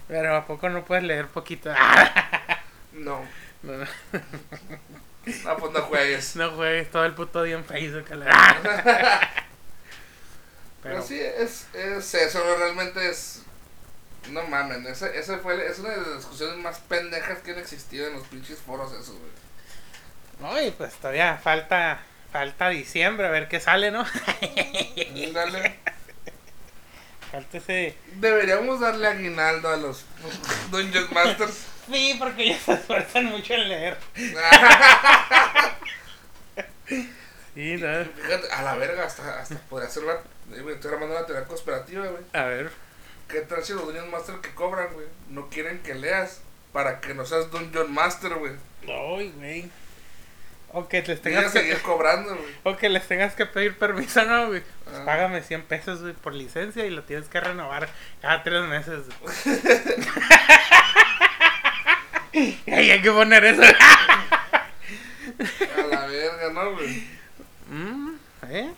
[0.08, 1.72] Pero ¿a poco no puedes leer poquito?
[2.92, 3.24] No,
[3.62, 3.86] No, no,
[5.46, 6.36] ah, pues no juegues.
[6.36, 8.06] no juegues todo el puto día en Facebook.
[8.12, 9.30] a la-
[10.82, 12.54] Pero Pero sí, es, es eso, ¿no?
[12.56, 13.42] realmente es.
[14.30, 18.06] No mamen, ese, ese fue, es una de las discusiones más pendejas que han existido
[18.08, 19.30] en los pinches foros, esos, güey.
[20.40, 22.00] No, y pues todavía falta
[22.32, 24.04] falta diciembre a ver qué sale, ¿no?
[25.32, 25.78] Dale.
[28.14, 30.04] Deberíamos darle aguinaldo a los
[30.70, 31.64] Dungeon Masters.
[31.90, 33.96] Sí, porque ellos se esfuerzan mucho en leer.
[37.54, 38.04] Sí, no.
[38.04, 40.12] Fíjate, a la verga, hasta, hasta podría ser una.
[40.14, 42.22] eh, Estoy armando una teoría conspirativa, güey.
[42.34, 42.70] A ver.
[43.28, 45.06] ¿Qué tal si los Dungeon Master que cobran, güey?
[45.30, 46.40] No quieren que leas
[46.72, 48.52] para que no seas Dungeon Master, güey.
[48.86, 49.70] Ay, güey.
[50.72, 52.52] O que les tengas que seguir cobrando, güey.
[52.64, 54.62] o que les tengas que pedir permiso, ¿no, güey?
[54.84, 55.04] Pues Ah.
[55.06, 57.88] págame 100 pesos, güey, por licencia y lo tienes que renovar
[58.20, 59.04] cada tres meses.
[59.20, 59.34] güey.
[62.66, 63.62] y ahí hay que poner eso.
[63.62, 63.66] A
[65.90, 67.04] la verga, ¿no, güey?
[67.70, 68.14] Mm,
[68.50, 68.72] ¿Eh?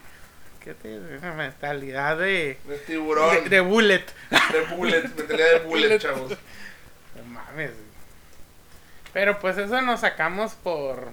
[0.63, 0.89] ¿Qué te
[1.33, 3.45] mentalidad de, De tiburón.
[3.45, 4.05] de, de bullet.
[4.53, 6.33] De bullet, mentalidad de bullet, chavos.
[7.17, 7.71] No mames.
[7.71, 7.89] güey.
[9.13, 11.13] Pero pues eso nos sacamos por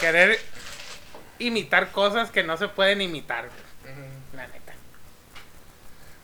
[0.00, 0.38] querer
[1.38, 3.48] imitar cosas que no se pueden imitar,
[4.34, 4.72] la neta.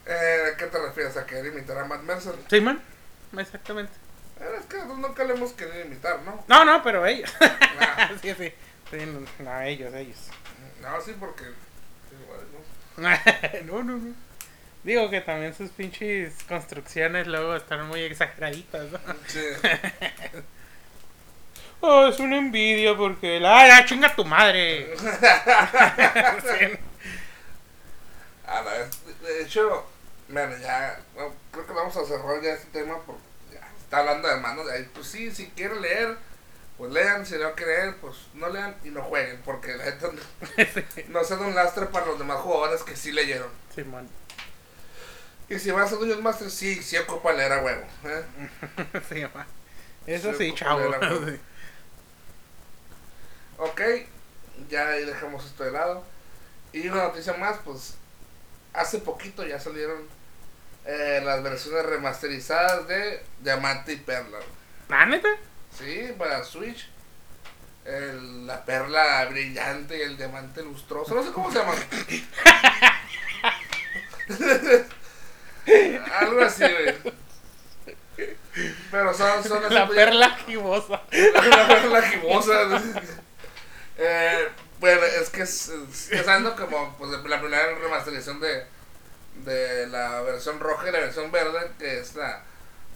[0.07, 1.17] Eh, ¿a ¿Qué te refieres?
[1.17, 2.35] ¿A querer imitar a Matt Mercer?
[2.49, 2.81] ¿Sí, man?
[3.37, 3.93] Exactamente.
[4.41, 6.45] Eh, es que nosotros nunca le hemos querido imitar, ¿no?
[6.49, 7.33] No, no, pero ellos.
[7.41, 8.53] Ah, sí, sí.
[8.91, 10.19] Sí, no, no, ellos, ellos.
[10.81, 11.45] no, sí, porque.
[12.23, 12.41] igual,
[12.97, 13.65] ¿no?
[13.65, 14.15] no, no, no.
[14.85, 18.99] Digo que también sus pinches construcciones luego están muy exageraditas, ¿no?
[19.27, 19.41] Sí.
[21.89, 23.77] Oh, es una envidia porque la...
[23.77, 24.93] ¡Ah, chinga tu madre!
[24.99, 25.07] Sí.
[28.47, 28.89] A vez,
[29.23, 29.85] de- hecho,
[30.29, 31.01] bueno, ya,
[31.53, 33.23] creo que vamos a cerrar ya este tema porque
[33.53, 34.67] ya está hablando de manos.
[34.67, 36.17] de ahí, Pues sí, si quieren leer,
[36.79, 40.09] pues lean, si no quieren pues no lean y no jueguen, porque la neta
[41.09, 43.51] no sean un lastre para los demás jugadores que sí leyeron.
[43.75, 44.09] Simón.
[45.49, 47.85] Y si van a Dungeon Master, sí, sí ocupan leer a huevo.
[48.05, 48.25] ¿eh?
[49.09, 49.25] Sí.
[50.07, 50.79] Eso Sí, sí, ocupa chavo.
[50.81, 51.27] leer a huevo.
[51.27, 51.41] Sí.
[53.59, 53.81] Ok,
[54.69, 56.05] ya ahí dejamos esto de lado.
[56.73, 57.95] Y una noticia más, pues
[58.73, 60.03] hace poquito ya salieron
[60.85, 64.39] eh, las versiones remasterizadas de Diamante y Perla.
[64.89, 65.29] ¿La neta?
[65.77, 66.89] Sí, para Switch.
[67.85, 71.15] El- la perla brillante y el diamante lustroso.
[71.15, 71.79] No sé cómo se llaman.
[76.21, 76.95] Algo así, güey.
[78.91, 81.03] Pero son, son así, La pues, perla gibosa.
[81.13, 82.83] la perla gibosa.
[83.99, 84.49] Eh,
[84.81, 85.71] bueno, es que es,
[86.29, 88.65] algo como pues, la primera remasterización de,
[89.45, 92.43] de la versión roja y la versión verde, que es la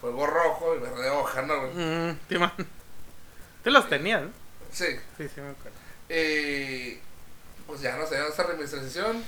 [0.00, 1.62] fuego rojo y verde hoja, ¿no?
[1.74, 2.52] Mm, sí, man.
[3.64, 4.30] Tú los tenías, ¿no?
[4.72, 4.86] Sí,
[5.16, 5.76] Sí, sí, me acuerdo.
[6.08, 6.98] y
[7.66, 9.24] pues ya no sé, esa remasterización.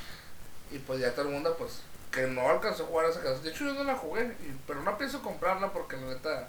[0.70, 3.42] Y pues ya todo el mundo, pues, que no alcanzó a jugar esa canción.
[3.44, 6.48] De hecho, yo no la jugué, y- pero no pienso comprarla porque la neta.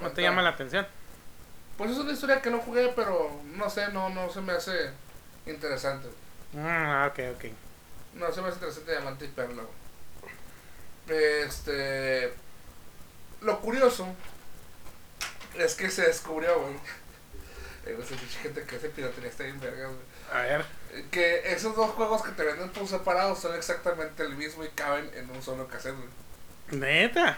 [0.00, 0.86] ¿No te llama la atención?
[1.76, 4.90] Pues es una historia que no jugué, pero no sé, no, no se me hace
[5.46, 6.08] interesante.
[6.56, 7.44] Ah, ok, ok.
[8.14, 9.64] No, se me hace interesante Diamante y Perla.
[11.08, 12.32] Este.
[13.40, 14.06] Lo curioso
[15.54, 16.74] es que se descubrió, güey.
[17.86, 20.00] Eh, esa gente que hace piratería está bien vergas, güey.
[20.32, 20.64] A ver.
[21.10, 25.10] Que esos dos juegos que te venden por separado son exactamente el mismo y caben
[25.14, 26.80] en un solo cassette, güey.
[26.80, 27.36] Neta.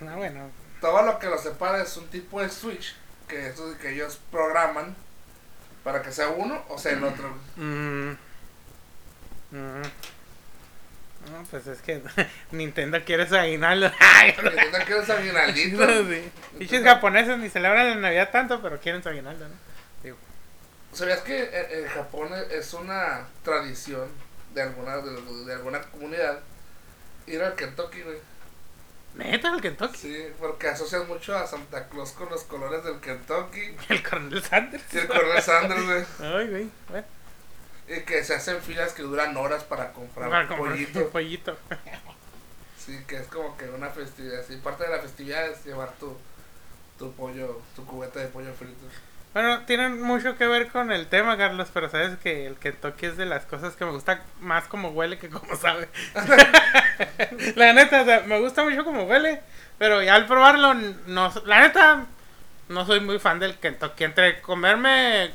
[0.00, 0.50] No, bueno.
[0.84, 2.94] Todo lo que los separa es un tipo de switch
[3.26, 4.94] que, eso, que ellos programan
[5.82, 7.34] para que sea uno o sea el otro.
[7.56, 7.66] güey.
[7.66, 8.18] Mm.
[9.50, 9.82] Mm.
[11.32, 12.02] No, pues es que
[12.50, 13.86] Nintendo quiere su aguinaldo.
[14.42, 15.86] Entiendan que eres aguinaldito.
[16.10, 16.30] sí.
[16.58, 19.54] Pinches japoneses ni celebran la Navidad tanto, pero quieren su aguinaldo, ¿no?
[20.02, 20.18] Digo.
[20.92, 24.10] ¿Sabías que en, en Japón es una tradición
[24.52, 26.40] de alguna, de, de alguna comunidad
[27.26, 28.18] ir al Kentucky, güey?
[29.14, 29.96] Neta, el Kentucky.
[29.96, 34.84] Sí, porque asocian mucho a Santa Claus con los colores del Kentucky El Coronel Sanders.
[34.92, 36.04] y el Colonel Sanders, güey.
[36.20, 36.70] Ay, güey.
[36.88, 37.06] Bueno,
[37.88, 40.98] Y que se hacen filas que duran horas para comprar para comprar pollito.
[41.00, 41.56] un pollito.
[42.84, 44.44] Sí, que es como que una festividad.
[44.46, 46.16] Sí, parte de la festividad es llevar tu,
[46.98, 48.84] tu pollo, tu cubeta de pollo frito.
[49.34, 53.16] Bueno, tienen mucho que ver con el tema, Carlos, pero sabes que el Kentucky es
[53.16, 55.88] de las cosas que me gusta más como huele que como sabe.
[57.56, 59.42] la neta, o sea, me gusta mucho como huele,
[59.76, 62.06] pero ya al probarlo, no, la neta,
[62.68, 64.04] no soy muy fan del Kentucky.
[64.04, 65.32] Entre comerme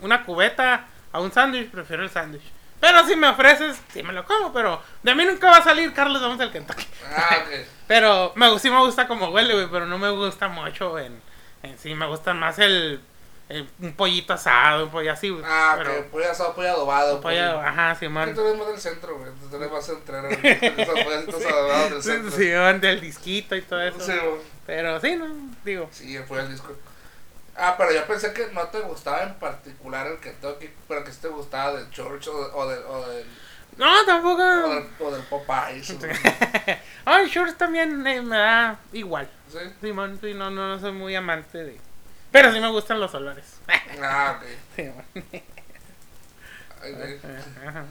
[0.00, 2.50] una cubeta a un sándwich, prefiero el sándwich.
[2.80, 5.92] Pero si me ofreces, sí me lo como, pero de mí nunca va a salir,
[5.92, 6.86] Carlos, vamos al Kentucky.
[7.14, 7.66] Ah, ok.
[7.86, 11.20] Pero me, sí me gusta como huele, güey, pero no me gusta mucho en,
[11.62, 11.94] en sí.
[11.94, 12.98] Me gusta más el,
[13.48, 15.36] el- un pollito asado, un pollo así.
[15.44, 17.16] Ah, pero, que pollo asado, pollo adobado.
[17.16, 18.34] un pollo, ajá, Que Simón.
[18.34, 19.30] tú eres más del centro, güey.
[19.50, 20.28] Tú eres más centrero.
[20.30, 22.30] Esos adobados del Sí, centro.
[22.30, 24.00] Simón, del disquito y todo eso.
[24.00, 24.12] Sí.
[24.66, 25.26] Pero sí, no,
[25.64, 25.88] digo.
[25.92, 26.72] Sí, fue el disco.
[27.56, 31.18] Ah, pero yo pensé que no te gustaba en particular el Kentucky, pero que sí
[31.20, 33.24] te gustaba del Church o, o del, o del,
[33.76, 34.42] No, o tampoco.
[34.42, 35.96] del, o del Popeyes.
[36.00, 36.10] güey.
[37.04, 39.28] Ay, Shorts también eh, me da igual.
[39.52, 39.58] ¿Sí?
[39.80, 41.80] Simón, sí, no, no, no soy muy amante de.
[42.34, 43.60] Pero sí me gustan los olores.
[44.02, 44.44] Ah, ok.
[44.74, 45.04] Simón.
[46.82, 47.20] Ay, güey.
[47.64, 47.84] Ajá.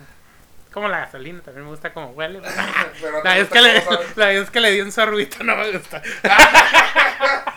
[0.74, 2.42] Como la gasolina, también me gusta como huele.
[3.02, 3.82] Pero La vez, que le,
[4.18, 6.02] la vez que le di un sorbito no me gusta.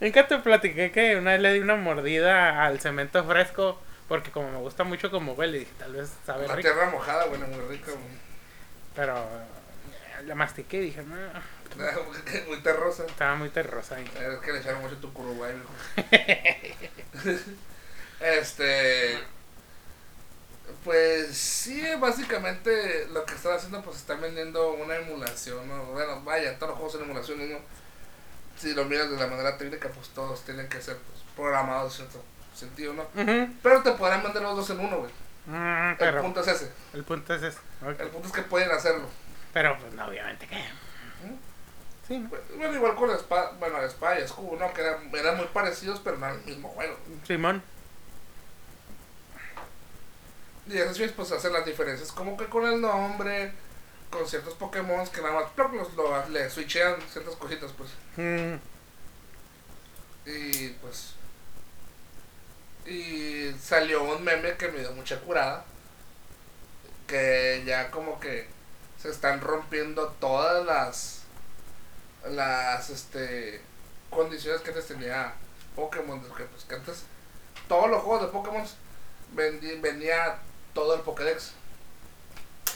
[0.00, 4.50] Nunca te platiqué que una vez le di una mordida al cemento fresco porque como
[4.50, 6.68] me gusta mucho como huele, dije tal vez sabe La rico.
[6.68, 7.80] tierra mojada, güey, muy güey.
[8.94, 11.16] Pero eh, la mastiqué y dije, no,
[12.48, 13.04] Muy terrosa.
[13.06, 13.96] estaba muy terrosa.
[13.96, 14.04] ahí.
[14.04, 15.54] Es que le echaron mucho tu curubay,
[18.20, 19.18] Este.
[20.84, 25.68] Pues sí, básicamente lo que están haciendo, pues están vendiendo una emulación.
[25.68, 25.84] ¿no?
[25.86, 27.58] Bueno, vaya, todos los juegos son emulaciones, ¿no?
[28.58, 32.06] Si lo miras de la manera técnica, pues todos tienen que ser pues, programados en
[32.08, 33.06] cierto sentido, ¿no?
[33.62, 35.10] Pero te podrán vender los dos en uno, güey.
[35.46, 36.70] Mm, El punto es ese.
[36.94, 37.58] el punto es ese.
[37.98, 39.08] El punto es que pueden hacerlo.
[39.52, 40.56] Pero pues no, obviamente que.
[42.12, 42.28] Sí, ¿no?
[42.30, 44.72] Pues, Bueno, igual con la espada, bueno, la espada y escudo, ¿no?
[44.74, 46.96] Que eran, eran muy parecidos, pero no eran el mismo juego.
[47.26, 47.62] Simón.
[50.66, 53.52] Y esas sí, pues hacen las diferencias como que con el nombre,
[54.10, 57.90] con ciertos Pokémon que nada más los, lo- le switchean ciertas cositas, pues.
[58.16, 58.54] Mm,
[60.26, 61.14] Y pues.
[62.86, 65.64] Y salió un meme que me dio mucha curada.
[67.06, 68.46] Que ya como que
[69.00, 71.21] se están rompiendo todas las.
[72.30, 73.60] Las este.
[74.10, 75.32] Condiciones que antes tenía
[75.74, 76.20] Pokémon.
[76.34, 77.04] Que, pues, que antes.
[77.68, 78.64] Todos los juegos de Pokémon
[79.34, 80.38] vendi- venía
[80.74, 81.52] todo el Pokédex.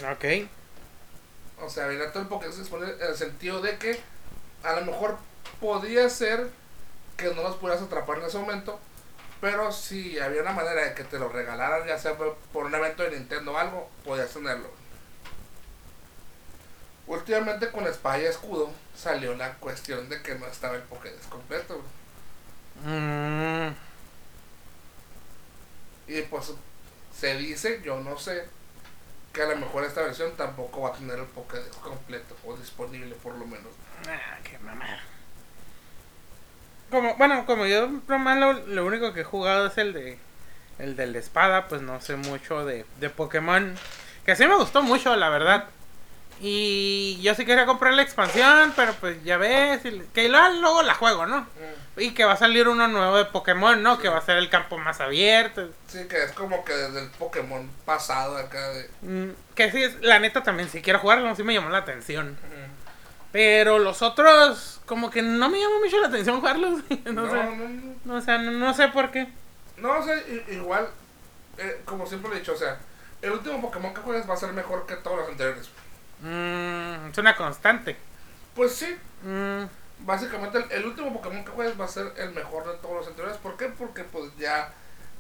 [0.00, 0.48] ok.
[1.62, 4.00] O sea, venía todo el Pokédex disponible en el sentido de que
[4.62, 5.16] a lo mejor
[5.60, 6.50] podía ser
[7.16, 8.78] que no los pudieras atrapar en ese momento,
[9.40, 13.02] pero si había una manera de que te lo regalaran, ya sea por un evento
[13.04, 14.68] de Nintendo o algo, podías tenerlo.
[17.06, 21.80] Últimamente con Espada y Escudo salió la cuestión de que no estaba el Pokédex completo.
[22.84, 23.68] Mm,
[26.08, 26.52] Y pues
[27.18, 28.48] se dice, yo no sé,
[29.32, 33.14] que a lo mejor esta versión tampoco va a tener el Pokédex completo o disponible
[33.16, 33.72] por lo menos.
[34.08, 35.00] Ah, qué mamada.
[36.90, 40.18] Como, bueno, como yo nomás lo, lo único que he jugado es el de
[40.78, 43.74] el del de espada, pues no sé mucho de, de Pokémon.
[44.24, 45.68] Que sí me gustó mucho, la verdad.
[46.40, 50.82] Y yo sí quería comprar la expansión, pero pues ya ves, y que luego, luego
[50.82, 51.40] la juego, ¿no?
[51.40, 52.00] Mm.
[52.00, 53.98] Y que va a salir uno nuevo de Pokémon, ¿no?
[53.98, 55.70] Que va a ser el campo más abierto.
[55.88, 58.90] Sí, que es como que desde el Pokémon pasado acá de...
[59.00, 62.36] Mm, Que sí, es- la neta también, si quiero jugarlo, sí me llamó la atención.
[63.32, 66.80] Pero los otros, como que no me llamó mucho la atención jugarlos.
[67.06, 67.36] no, No, sé.
[67.36, 67.94] no, no.
[68.04, 69.28] No, o sea, no, no sé por qué.
[69.78, 70.16] No, o sea,
[70.50, 70.88] igual,
[71.58, 72.78] eh, como siempre he dicho, o sea,
[73.22, 75.68] el último Pokémon que juegues va a ser mejor que todos los anteriores.
[76.20, 77.96] Mm, es una constante.
[78.54, 79.64] Pues sí, Mm,
[80.00, 83.06] básicamente el, el último Pokémon que juegues va a ser el mejor de todos los
[83.08, 83.38] anteriores.
[83.38, 83.66] ¿Por qué?
[83.70, 84.72] Porque pues ya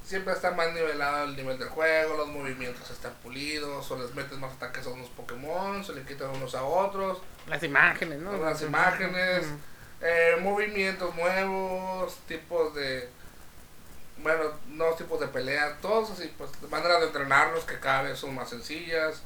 [0.04, 4.38] siempre está más nivelado el nivel del juego, los movimientos están pulidos, o les metes
[4.38, 8.36] más ataques a unos Pokémon, se le quitan unos a otros, las imágenes, ¿no?
[8.36, 9.56] las imágenes, Mm.
[10.02, 13.08] eh, movimientos nuevos, tipos de...
[14.18, 18.34] Bueno, nuevos tipos de pelea, todos así, pues maneras de entrenarlos que cada vez son
[18.34, 19.22] más sencillas.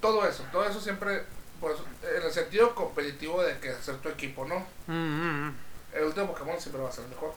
[0.00, 1.24] Todo eso, todo eso siempre,
[1.60, 1.76] pues
[2.16, 4.60] en el sentido competitivo de que hacer tu equipo, ¿no?
[4.86, 5.54] Mm, mm, mm.
[5.94, 7.34] El último Pokémon siempre va a ser mejor.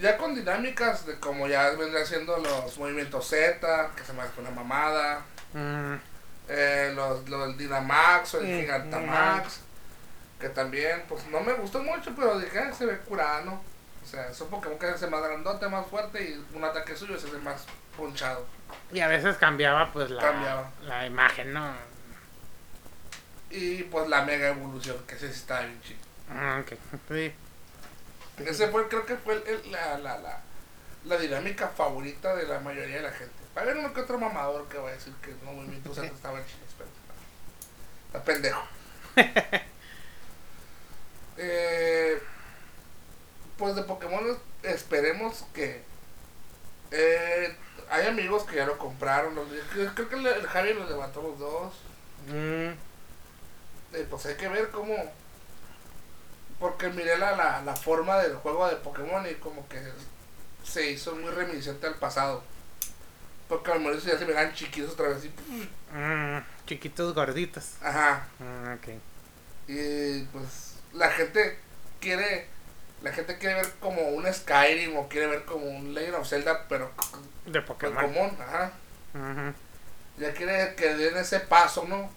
[0.00, 4.40] Ya con dinámicas de como ya vendría siendo los movimientos Z, que se me hace
[4.40, 5.22] una mamada,
[5.54, 5.94] Mm,
[6.48, 9.60] eh, los, los del Dynamax o el Mm, Gigantamax,
[10.38, 13.62] que también, pues no me gustó mucho, pero dije, "Ah, se ve curado, ¿no?
[14.04, 16.94] O sea, es un Pokémon que se hace más grandote, más fuerte y un ataque
[16.96, 17.64] suyo se hace más
[17.96, 18.46] punchado.
[18.92, 20.70] Y a veces cambiaba pues la, Cambiaba.
[20.82, 21.72] la imagen, ¿no?
[23.50, 25.98] Y pues la mega evolución, que sí estaba bien chido.
[26.30, 26.72] Ah, ok.
[27.08, 27.32] Sí.
[28.44, 30.40] Ese fue, creo que fue el- el- la, la, la,
[31.04, 33.32] la dinámica favorita de la mayoría de la gente.
[33.56, 36.06] Va a haber uno que otro mamador que va a decir que los movimientos Z
[36.06, 36.90] estaban chidos, pero
[38.06, 38.62] está pendejo.
[41.40, 42.20] Eh,
[43.56, 44.24] pues de Pokémon
[44.64, 45.82] esperemos que
[46.90, 47.56] eh,
[47.90, 49.34] hay amigos que ya lo compraron.
[49.34, 49.48] los-
[49.94, 51.74] creo que el, Javi los levantó los dos.
[52.28, 52.72] Mm,
[53.94, 54.94] Eh, pues hay que ver cómo.
[56.60, 59.80] Porque miré la, la, la forma del juego de Pokémon y como que
[60.64, 62.42] se hizo muy reminiscente al pasado.
[63.48, 65.24] Porque a lo mejor ya se verán chiquitos otra vez.
[65.24, 65.28] Y,
[65.96, 67.74] mm, chiquitos gorditos.
[67.80, 68.26] ajá.
[68.40, 68.88] Ah, ok.
[69.68, 71.58] Y pues la gente
[72.00, 72.48] quiere.
[73.02, 76.66] La gente quiere ver como un Skyrim o quiere ver como un Legend of Zelda,
[76.68, 76.90] pero
[77.46, 77.94] De Pokémon.
[77.94, 78.72] Pokémon, ajá.
[80.18, 82.10] Ya quiere que den ese paso, ¿no?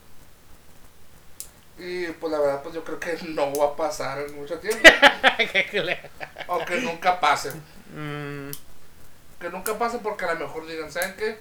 [1.77, 4.79] Y pues la verdad, pues yo creo que no va a pasar en mucho tiempo.
[6.47, 7.51] O que nunca pase.
[7.95, 8.49] Mm,
[9.39, 11.37] Que nunca pase porque a lo mejor digan, ¿saben qué?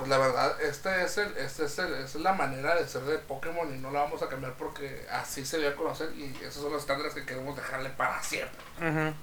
[0.00, 3.02] Pues la verdad, este es el, este es el, esta es la manera de ser
[3.02, 6.34] de Pokémon y no la vamos a cambiar porque así se dio a conocer y
[6.42, 8.58] esos son los estándares que queremos dejarle para siempre.
[8.78, 9.14] ujú.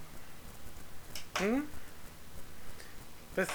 [1.43, 1.63] Mm.
[3.33, 3.47] Pues.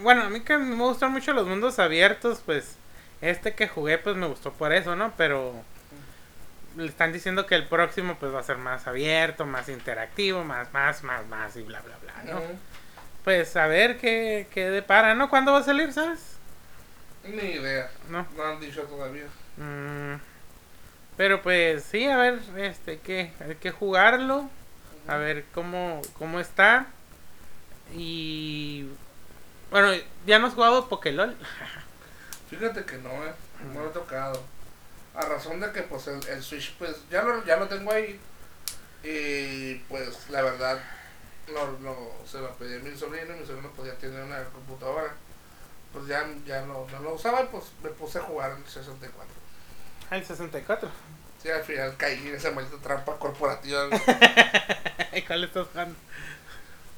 [0.00, 2.76] Bueno, a mí que me gustan mucho los mundos abiertos, pues.
[3.22, 5.14] Este que jugué, pues me gustó por eso, ¿no?
[5.16, 5.54] Pero.
[6.76, 10.70] Le están diciendo que el próximo, pues va a ser más abierto, más interactivo, más,
[10.74, 12.40] más, más, más y bla, bla, bla, ¿no?
[13.24, 15.30] Pues a ver qué, qué depara, ¿no?
[15.30, 16.20] ¿Cuándo va a salir, sabes?
[17.24, 18.26] Ni idea, No.
[18.36, 19.26] no han dicho todavía.
[19.56, 20.14] Mm,
[21.16, 24.50] pero pues sí, a ver, este, que hay que jugarlo,
[25.06, 26.86] a ver cómo, cómo está.
[27.94, 28.86] Y
[29.70, 29.92] bueno,
[30.26, 31.36] ya no has jugado Pokélol.
[32.50, 33.32] Fíjate que no, eh,
[33.72, 34.42] no lo he tocado.
[35.14, 38.18] A razón de que pues el, el Switch pues ya lo, ya lo tengo ahí.
[39.04, 40.80] Y pues la verdad
[41.48, 45.14] lo, lo- se lo pedí a mi sobrino y mi sobrino podía tener una computadora.
[45.92, 48.66] Pues ya, ya no, no lo usaba y pues me puse a jugar en el
[48.68, 49.34] 64.
[50.10, 50.88] El 64.
[51.42, 53.88] Sí, al final caí en esa maldita trampa corporativa.
[55.12, 55.96] ¿Y cuál estás jugando?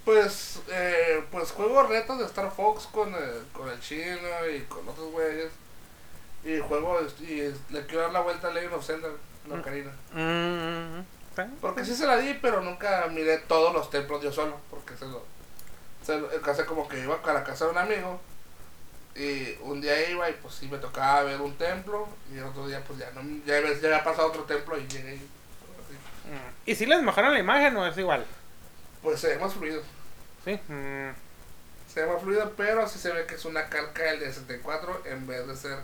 [0.04, 4.86] pues, eh, pues juego retos de Star Fox con el, con el chino y con
[4.88, 5.50] otros güeyes.
[6.44, 7.40] Y juego y
[7.72, 9.08] le quiero dar la vuelta a Legend of Zelda,
[9.48, 9.60] la Mm.
[9.60, 9.90] Ocarina.
[10.12, 11.04] Mm, ¿está?
[11.60, 14.58] Porque sí se la di, pero nunca miré todos los templos yo solo.
[14.70, 15.24] Porque se lo.
[16.04, 16.28] Se lo
[16.66, 18.20] como que iba a la casa de un amigo.
[19.16, 22.08] Y un día iba y pues sí me tocaba ver un templo.
[22.32, 23.22] Y el otro día pues ya no.
[23.46, 25.14] Ya, ya había pasado otro templo y llegué.
[25.14, 25.94] y- así.
[26.30, 26.70] Mm.
[26.70, 28.24] ¿Y si les mejoran la imagen o es igual?
[29.02, 29.82] Pues se ve más fluido.
[30.44, 30.52] Sí.
[30.68, 31.10] Mm,
[31.92, 35.02] Se ve más fluido, pero sí se ve que es una calca del de 64
[35.06, 35.78] en vez de ser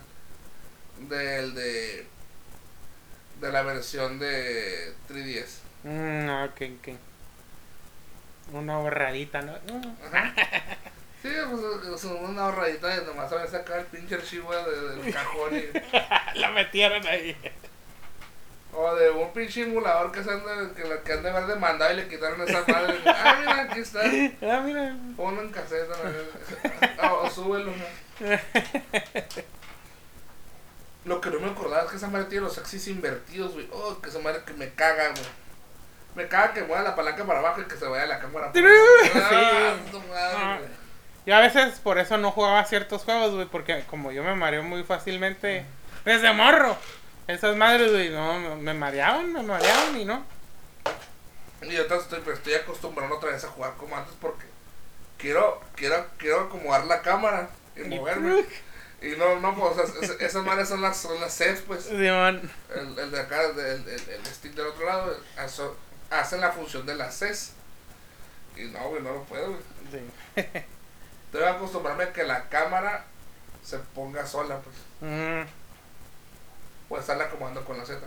[1.09, 2.07] del de.
[3.41, 5.20] De la versión de 3DS.
[6.61, 8.55] Ok, ok.
[8.55, 9.55] Una borradita, ¿no?
[11.23, 15.55] Sí, pues es una ahorradita de nomás saber sacar el pinche archivo de- del cajón
[15.55, 15.65] y,
[16.39, 17.37] la metieron ahí.
[18.73, 21.93] o de un pinche emulador que se anda, que, la- que han de haber demandado
[21.93, 23.01] y le quitaron esa madre.
[23.07, 24.01] ah, mira, aquí está.
[24.01, 24.97] Ah, mira.
[25.15, 25.93] Ponlo en caseta,
[27.03, 27.11] ¿no?
[27.13, 27.71] o, o súbelo.
[27.71, 28.27] ¿no?
[31.05, 33.69] Lo que no me acordaba es que esa madre tiene los axis invertidos, güey.
[33.73, 35.25] Oh, que esa madre que me caga, güey.
[36.15, 38.67] Me caga que mueva la palanca para abajo y que se vaya la cámara para.
[39.15, 39.75] Ah,
[40.37, 40.59] Ah.
[41.27, 44.63] Yo a veces por eso no jugaba ciertos juegos, güey, porque como yo me mareo
[44.63, 45.65] muy fácilmente
[46.05, 46.77] desde morro.
[47.29, 50.25] Esas madres, güey, no, no, me mareaban, me mareaban y no.
[51.63, 54.47] Y yo estoy, pues, estoy acostumbrado otra vez a jugar como antes porque
[55.19, 58.45] quiero, quiero, quiero acomodar la cámara y moverme.
[59.03, 61.91] Y no, no, pues o sea, es- esas madres son las, son las sets, pues.
[62.75, 65.77] El, el de acá, el, el, el, el stick del otro lado, eso-
[66.11, 67.53] hacen la función de las CES.
[68.57, 69.61] Y no, güey, no lo puedo, güey.
[69.93, 70.43] Sí.
[71.33, 73.05] Tengo que acostumbrarme a que la cámara
[73.65, 74.77] se ponga sola, pues.
[75.01, 75.43] Mm,
[76.89, 78.01] O estarla acomodando con la Z.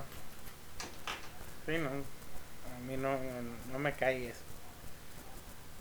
[1.66, 1.90] sí, no.
[1.90, 3.18] A mí no,
[3.72, 4.42] no me cae eso.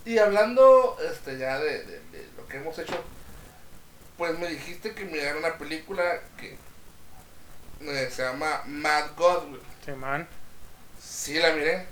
[0.04, 3.02] Y hablando este ya de, de, de lo que hemos hecho,
[4.18, 6.56] pues me dijiste que mirara una película que
[7.80, 9.60] eh, se llama Mad God, güey.
[9.84, 10.28] Simón.
[11.00, 11.86] Sí la miré.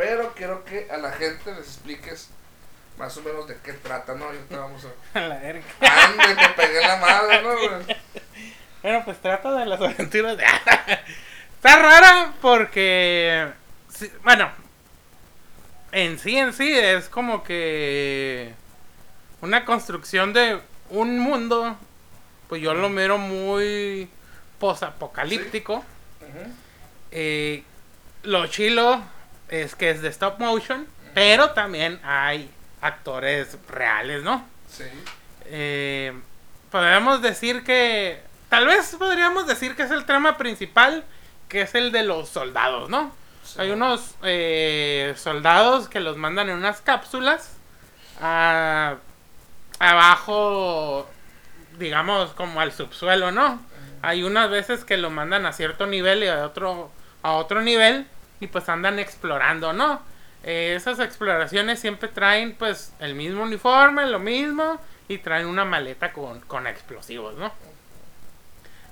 [0.00, 2.30] Pero quiero que a la gente les expliques
[2.96, 4.24] más o menos de qué trata, ¿no?
[4.24, 5.18] Ahorita vamos a...
[5.18, 5.62] A la verga.
[5.78, 7.84] ¡Ande, te pegué la madre, ¿no?
[8.82, 10.44] Bueno, pues trata de las aventuras de...
[11.54, 13.52] Está rara porque...
[13.90, 14.50] sí, bueno,
[15.92, 18.54] en sí, en sí, es como que...
[19.42, 21.76] Una construcción de un mundo,
[22.48, 24.08] pues yo lo miro muy
[24.58, 25.74] posapocalíptico.
[25.74, 26.52] Ujú.
[27.10, 27.64] Eh,
[28.22, 29.02] lo chilo
[29.50, 34.46] es que es de stop motion, pero también hay actores reales, ¿no?
[34.70, 34.84] Sí.
[35.46, 36.12] Eh,
[36.70, 38.22] podríamos decir que.
[38.48, 41.04] Tal vez podríamos decir que es el trama principal,
[41.48, 43.12] que es el de los soldados, ¿no?
[43.44, 43.60] sí.
[43.60, 47.52] Hay unos eh, soldados que los mandan en unas cápsulas
[48.20, 48.96] a-
[49.78, 51.08] abajo,
[51.78, 53.60] digamos, como al subsuelo, ¿no?
[54.02, 56.90] Hay unas veces que lo mandan a cierto nivel y a otro,
[57.22, 58.06] a otro nivel
[58.40, 60.02] y pues andan explorando, ¿no?
[60.42, 66.12] Eh, esas exploraciones siempre traen pues el mismo uniforme, lo mismo y traen una maleta
[66.12, 67.52] con, con explosivos, ¿no?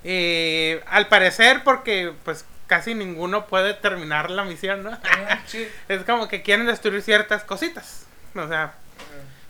[0.03, 4.97] Eh, al parecer porque pues casi ninguno puede terminar la misión, ¿no?
[5.47, 5.67] Sí.
[5.89, 8.75] es como que quieren destruir ciertas cositas, o sea,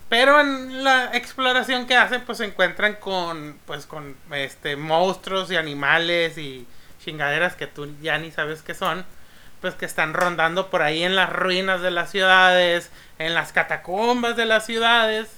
[0.09, 5.55] pero en la exploración que hacen, pues se encuentran con, pues con, este, monstruos y
[5.55, 6.65] animales y
[7.03, 9.05] chingaderas que tú ya ni sabes qué son,
[9.61, 14.35] pues que están rondando por ahí en las ruinas de las ciudades, en las catacumbas
[14.35, 15.29] de las ciudades,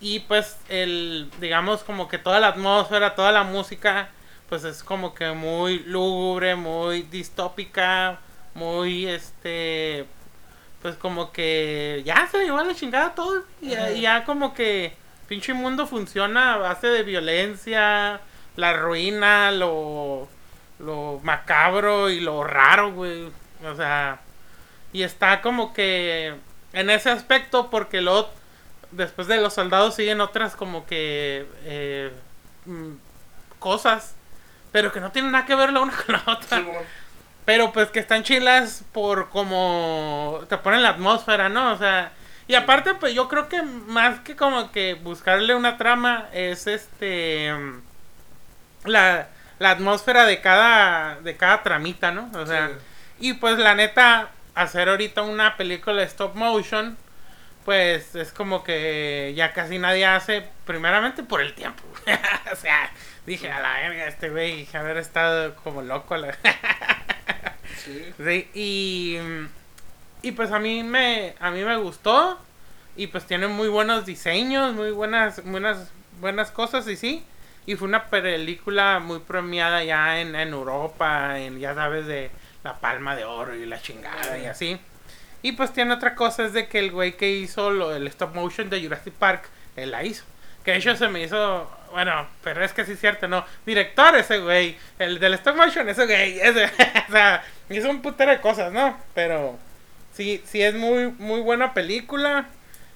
[0.00, 4.08] y pues el, digamos como que toda la atmósfera, toda la música,
[4.48, 8.18] pues es como que muy lúgubre, muy distópica,
[8.54, 10.06] muy, este,
[10.82, 13.44] pues como que ya se llevó a la chingada todo.
[13.60, 14.94] Y ya, ya como que
[15.28, 18.20] pinche mundo funciona a base de violencia,
[18.56, 20.28] la ruina, lo,
[20.80, 23.30] lo macabro y lo raro, güey.
[23.64, 24.20] O sea,
[24.92, 26.34] y está como que
[26.72, 28.30] en ese aspecto porque luego
[28.90, 32.12] después de los soldados siguen otras como que eh,
[32.66, 32.92] mm,
[33.58, 34.14] cosas,
[34.70, 36.58] pero que no tienen nada que ver la una con la otra.
[36.58, 36.80] Sí, bueno.
[37.44, 41.72] Pero pues que están chilas por como te ponen la atmósfera, ¿no?
[41.72, 42.12] O sea,
[42.46, 47.52] y aparte pues yo creo que más que como que buscarle una trama es este
[47.52, 47.82] mm,
[48.84, 52.30] la, la atmósfera de cada de cada tramita, ¿no?
[52.34, 52.74] O sea, Sí.
[53.18, 56.96] Y pues la neta hacer ahorita una película stop motion
[57.64, 61.82] pues es como que ya casi nadie hace primeramente por el tiempo.
[62.52, 62.90] o sea,
[63.26, 66.36] dije a la verga este güey haber estado como loco la
[67.84, 68.12] Sí.
[68.16, 69.16] Sí, y,
[70.22, 72.38] y pues a mí me a mí me gustó
[72.96, 75.90] y pues tiene muy buenos diseños, muy buenas buenas
[76.20, 77.24] buenas cosas y sí,
[77.66, 82.30] y fue una película muy premiada ya en, en Europa, en ya sabes de
[82.64, 84.78] la Palma de Oro y la chingada y así.
[85.42, 88.34] Y pues tiene otra cosa es de que el güey que hizo lo, el stop
[88.34, 89.44] motion de Jurassic Park,
[89.76, 90.24] él la hizo.
[90.64, 93.44] Que de hecho se me hizo, bueno, pero es que sí es cierto, ¿no?
[93.66, 96.66] Director ese güey, el del stop motion ese güey, ese,
[97.08, 98.96] o sea, hizo un putero de cosas, ¿no?
[99.14, 99.58] Pero
[100.12, 102.46] sí, sí es muy, muy buena película.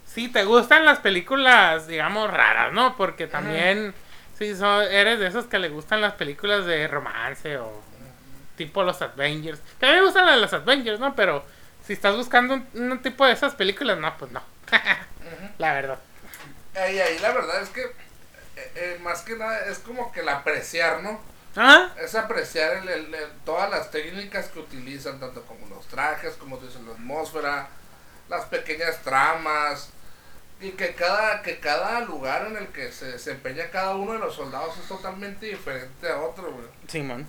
[0.05, 2.97] Sí, te gustan las películas, digamos, raras, ¿no?
[2.97, 3.93] Porque también,
[4.39, 7.83] sí, so- eres de esos que le gustan las películas de romance o
[8.57, 9.61] tipo los Avengers.
[9.79, 11.15] Que a mí me gustan las de los Avengers, ¿no?
[11.15, 11.45] Pero
[11.87, 14.43] si estás buscando un, un tipo de esas películas, no, pues no.
[15.59, 15.99] La verdad.
[16.75, 20.29] Ahí, ahí la verdad es que eh, eh, más que nada es como que el
[20.29, 21.21] apreciar, ¿no?
[21.57, 21.89] ¿Ah?
[21.99, 26.59] Es apreciar el, el- el- todas las técnicas que utilizan, tanto como los trajes, como
[26.59, 27.69] tú dices, la atmósfera,
[28.29, 29.91] las pequeñas tramas,
[30.61, 34.35] Y que cada, que cada lugar en el que se desempeña cada uno de los
[34.35, 36.67] soldados es totalmente diferente a otro, güey.
[36.89, 37.27] Simón.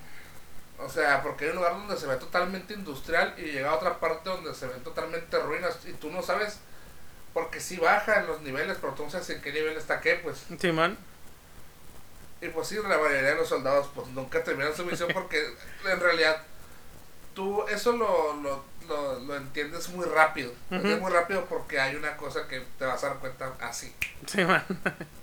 [0.80, 4.00] O sea, porque hay un lugar donde se ve totalmente industrial y llega a otra
[4.00, 6.60] parte donde se ven totalmente ruinas y tú no sabes,
[7.34, 10.16] porque sí baja en los niveles, pero tú no sabes en qué nivel está qué,
[10.16, 10.46] pues.
[10.60, 10.98] Simón.
[12.42, 15.44] Y pues sí, la mayoría de los soldados pues nunca terminan su misión porque
[15.92, 16.44] en realidad
[17.34, 20.52] tú eso lo, lo, lo, lo entiendes muy rápido.
[20.70, 20.88] Ujú.
[20.98, 23.94] muy rápido porque hay una cosa que te vas a dar cuenta así.
[24.28, 24.62] Simón.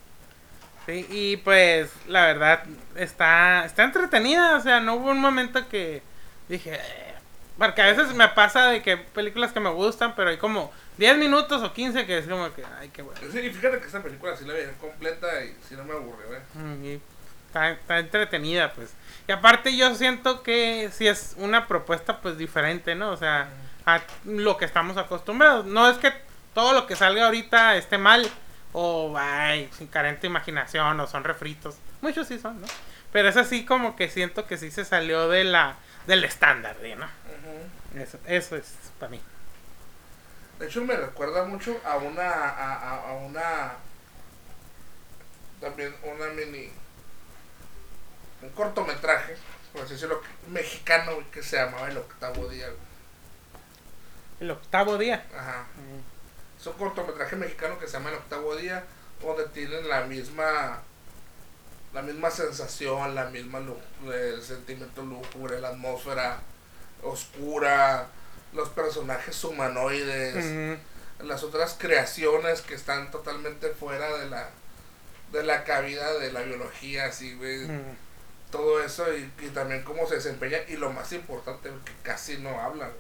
[0.87, 2.63] Sí, y pues la verdad
[2.97, 6.03] está, está entretenida, o sea, no hubo un momento que
[6.49, 7.15] dije, "Eh",
[7.59, 11.17] porque a veces me pasa de que películas que me gustan, pero hay como 10
[11.17, 13.19] minutos o 15 que es como que, ay, qué bueno.
[13.33, 16.27] Sí, y fíjate que esta película sí la veía completa y sí no me aburrió,
[16.35, 16.41] ¿eh?
[16.83, 17.01] Y
[17.47, 18.93] está, está entretenida, pues.
[19.27, 23.11] Y aparte yo siento que sí es una propuesta pues diferente, ¿no?
[23.11, 23.49] O sea,
[23.87, 25.65] a lo que estamos acostumbrados.
[25.65, 26.13] No es que
[26.53, 28.29] todo lo que salga ahorita esté mal
[28.75, 31.77] o ay, sin carente imaginación o son refritos.
[32.03, 32.67] Muchos sí son, ¿no?
[33.13, 37.09] Pero es así como que siento que sí se salió de la del estándar, ¿no?
[37.99, 39.21] Eso, eso es para mí.
[40.59, 43.75] De hecho me recuerda mucho a una a, a, a una
[45.61, 46.71] también una mini
[48.43, 49.37] un cortometraje,
[49.73, 52.69] por así decirlo, mexicano que se llamaba El Octavo Día.
[54.41, 55.25] El octavo día.
[55.35, 55.65] Ajá.
[55.77, 56.14] Mm,
[56.65, 58.85] Es un cortometraje mexicano que se llama El Octavo Día,
[59.21, 60.81] donde tienen la misma
[61.93, 63.77] la misma sensación, la misma lu-
[64.11, 66.39] el sentimiento lúgubre, la atmósfera
[67.03, 68.07] oscura,
[68.55, 70.35] los personajes humanoides,
[71.21, 74.49] las otras creaciones que están totalmente fuera de la
[75.33, 77.67] de la cabida de la biología, así, güey,
[78.51, 82.61] todo eso y, y también cómo se desempeña y lo más importante, que casi no
[82.61, 82.91] hablan.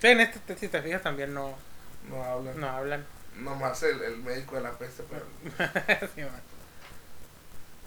[0.00, 1.54] Sí, en este, te- si te fijas, también no,
[2.08, 3.06] no hablan, no hablan.
[3.36, 5.24] nomás el, el médico de la peste, pero,
[6.14, 6.22] Sí,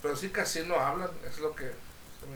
[0.02, 1.72] pero sí casi no hablan, es lo que...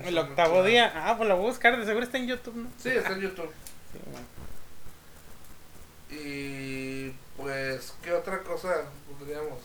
[0.03, 0.91] El octavo día.
[0.95, 2.69] Ah, pues lo voy a buscar, de seguro está en YouTube, ¿no?
[2.77, 3.51] Sí, está en YouTube.
[6.09, 6.15] Sí.
[6.15, 8.83] Y pues, ¿qué otra cosa
[9.19, 9.59] podríamos?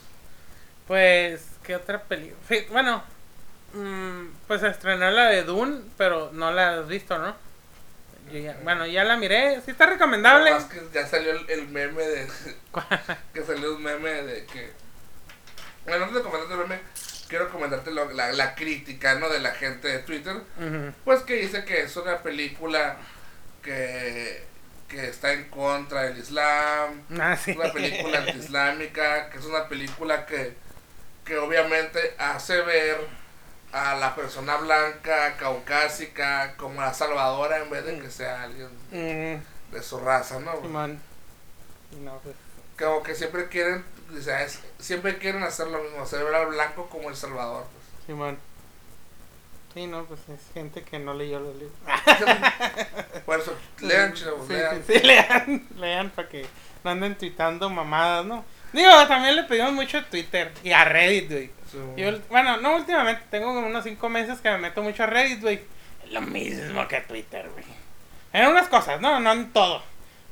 [0.86, 2.36] Pues, ¿qué otra película?
[2.48, 3.02] Sí, bueno,
[3.74, 7.34] mm, pues estrenó la de Dune, pero no la has visto, ¿no?
[8.32, 10.50] Yo ya- bueno, ya la miré, sí está recomendable.
[10.50, 12.26] Nada más que ya salió el, el meme de...
[13.34, 14.72] que salió un meme de que...
[15.86, 16.80] Bueno, antes de comentarte el meme,
[17.28, 19.28] quiero comentarte lo- la, la crítica, ¿no?
[19.28, 20.36] De la gente de Twitter.
[21.04, 22.96] Pues que dice que es una película
[23.62, 24.44] que,
[24.88, 27.50] que está en contra del Islam, Ah, sí.
[27.52, 30.54] es una película antiislámica, que es una película que,
[31.24, 32.98] que obviamente hace ver
[33.72, 39.72] a la persona blanca, caucásica, como la salvadora en vez de que sea alguien Mm,
[39.74, 40.60] de su raza, ¿no?
[40.60, 41.00] Simón.
[42.02, 42.36] No, pues.
[42.78, 43.84] Como que siempre quieren,
[44.16, 47.64] o sea, es- siempre quieren hacer lo mismo, hacer ver al blanco como el salvador.
[47.72, 48.06] Pues.
[48.06, 48.38] Simón.
[49.74, 51.72] Sí, no, pues es gente que no leyó los libros.
[53.24, 54.82] Por eso, lean, chavos, Sí, lean.
[54.86, 56.46] sí, sí, lean, lean para que
[56.84, 58.44] no anden tuitando mamadas, ¿no?
[58.72, 61.50] Digo, también le pedimos mucho a Twitter y a Reddit, güey.
[61.70, 61.78] Sí.
[61.96, 65.40] Yo, bueno, no últimamente, tengo como unos 5 meses que me meto mucho a Reddit,
[65.40, 65.60] güey.
[66.04, 67.64] Es lo mismo que Twitter, güey.
[68.32, 69.82] En unas cosas, no, no en todo.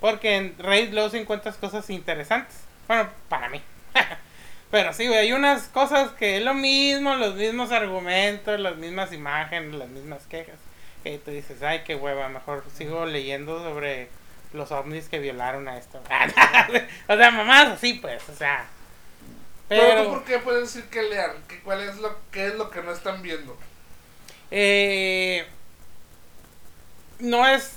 [0.01, 2.57] Porque en Reddit luego sí encuentras cosas interesantes.
[2.88, 3.61] Bueno, para mí.
[4.70, 9.12] Pero sí, güey, hay unas cosas que es lo mismo, los mismos argumentos, las mismas
[9.12, 10.57] imágenes, las mismas quejas.
[11.03, 14.09] Que tú dices, ay, qué hueva, mejor sigo leyendo sobre
[14.53, 16.01] los ovnis que violaron a esto.
[17.09, 18.66] o sea, mamás así, pues, o sea.
[19.68, 21.32] Pero, Pero, ¿tú por qué puedes decir que lean?
[21.48, 23.57] ¿Qué, cuál es lo, ¿Qué es lo que no están viendo?
[24.51, 25.46] eh,
[27.20, 27.74] no es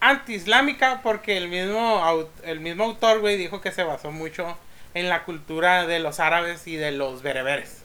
[0.00, 4.58] anti-islámica porque el mismo, el mismo autor, güey, dijo que se basó mucho
[4.94, 7.82] en la cultura de los árabes y de los bereberes,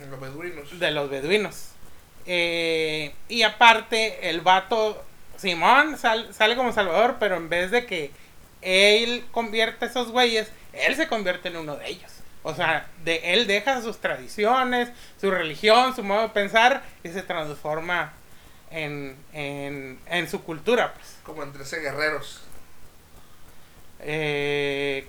[0.00, 0.78] Mm, Los beduinos.
[0.80, 1.68] de los beduinos.
[2.26, 5.02] Eh, y aparte, el vato,
[5.40, 8.10] Simón, sal- sale como Salvador, pero en vez de que
[8.62, 12.12] él convierte a esos güeyes, él se convierte en uno de ellos.
[12.42, 17.22] O sea, de él deja sus tradiciones, su religión, su modo de pensar y se
[17.22, 18.12] transforma
[18.70, 21.18] en, en, en su cultura, pues.
[21.22, 22.42] Como en 13 guerreros.
[24.00, 25.06] Eh,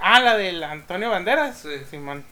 [0.00, 1.58] ah, la del Antonio Banderas.
[1.58, 1.70] Sí.
[1.90, 2.24] Simón.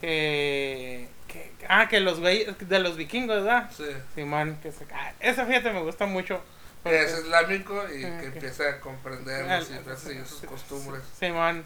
[0.00, 3.70] Que, que- ah, que los güeyes de los vikingos, ¿verdad?
[3.76, 3.84] Sí.
[4.14, 6.42] Simón, que se, ah, esa fíjate me gusta mucho.
[6.84, 11.02] Que es islámico y Ah, que empieza a comprender Ah, y sus costumbres.
[11.18, 11.64] Simón,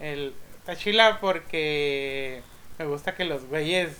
[0.00, 2.42] el Tachila porque
[2.78, 3.92] me gusta que los güeyes.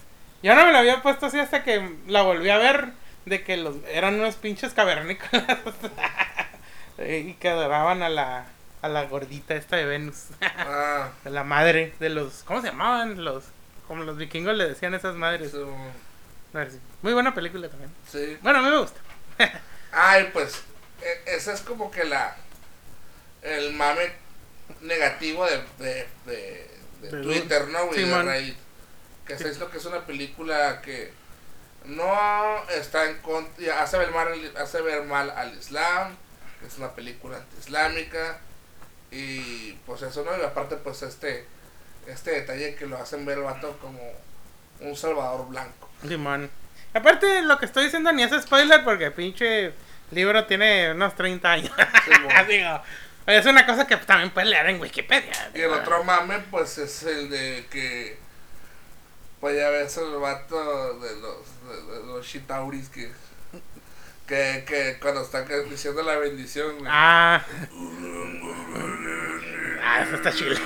[0.43, 2.91] Yo no me lo había puesto así hasta que la volví a ver.
[3.27, 5.59] De que los eran unos pinches cavernícolas.
[6.99, 8.47] y que adoraban a la,
[8.83, 10.27] a la gordita esta de Venus.
[10.41, 12.43] Ah, De la madre de los.
[12.45, 13.25] ¿Cómo se llamaban?
[13.25, 13.45] Los.
[13.89, 15.53] Como los vikingos le decían a esas madres.
[15.53, 16.79] sí.
[17.03, 17.91] Muy buena película también.
[18.09, 18.37] sí.
[18.43, 19.01] Bueno, a mí me gusta.
[19.99, 20.63] Ay, pues,
[21.01, 22.37] e- ese es como que la.
[23.41, 24.13] El mame
[24.83, 26.07] negativo de, de,
[27.01, 28.01] de, Twitter, ¿no, güey?
[28.01, 28.27] Sí, de man.
[28.27, 28.57] Reddit.
[29.27, 31.13] Que se dice que es una película que
[31.87, 33.83] no está en contra.
[33.83, 36.15] Hace ver mal, al- hace ver mal al Islam.
[36.61, 38.39] Que es una película anti-islámica.
[39.11, 40.37] Y pues eso, ¿no?
[40.37, 41.47] Y aparte, pues este.
[42.07, 44.01] Este detalle que lo hacen ver el vato como
[44.81, 45.89] un salvador blanco.
[46.07, 46.51] Simón.
[46.95, 49.73] Aparte, lo que estoy diciendo ni es spoiler porque pinche
[50.11, 51.73] libro tiene unos 30 años.
[52.05, 52.45] Sí, bueno.
[52.49, 52.83] Digo,
[53.27, 55.33] es una cosa que también puedes leer en Wikipedia.
[55.55, 58.19] Y el otro mame, pues es el de que.
[59.41, 61.39] Pues ya ves el vato de los,
[61.69, 63.11] de, de los Shitauris que.
[64.27, 66.91] Que, que cuando están diciendo la bendición, güey.
[66.93, 67.67] Ah, Ah.
[69.89, 70.57] Ah, eso está chido.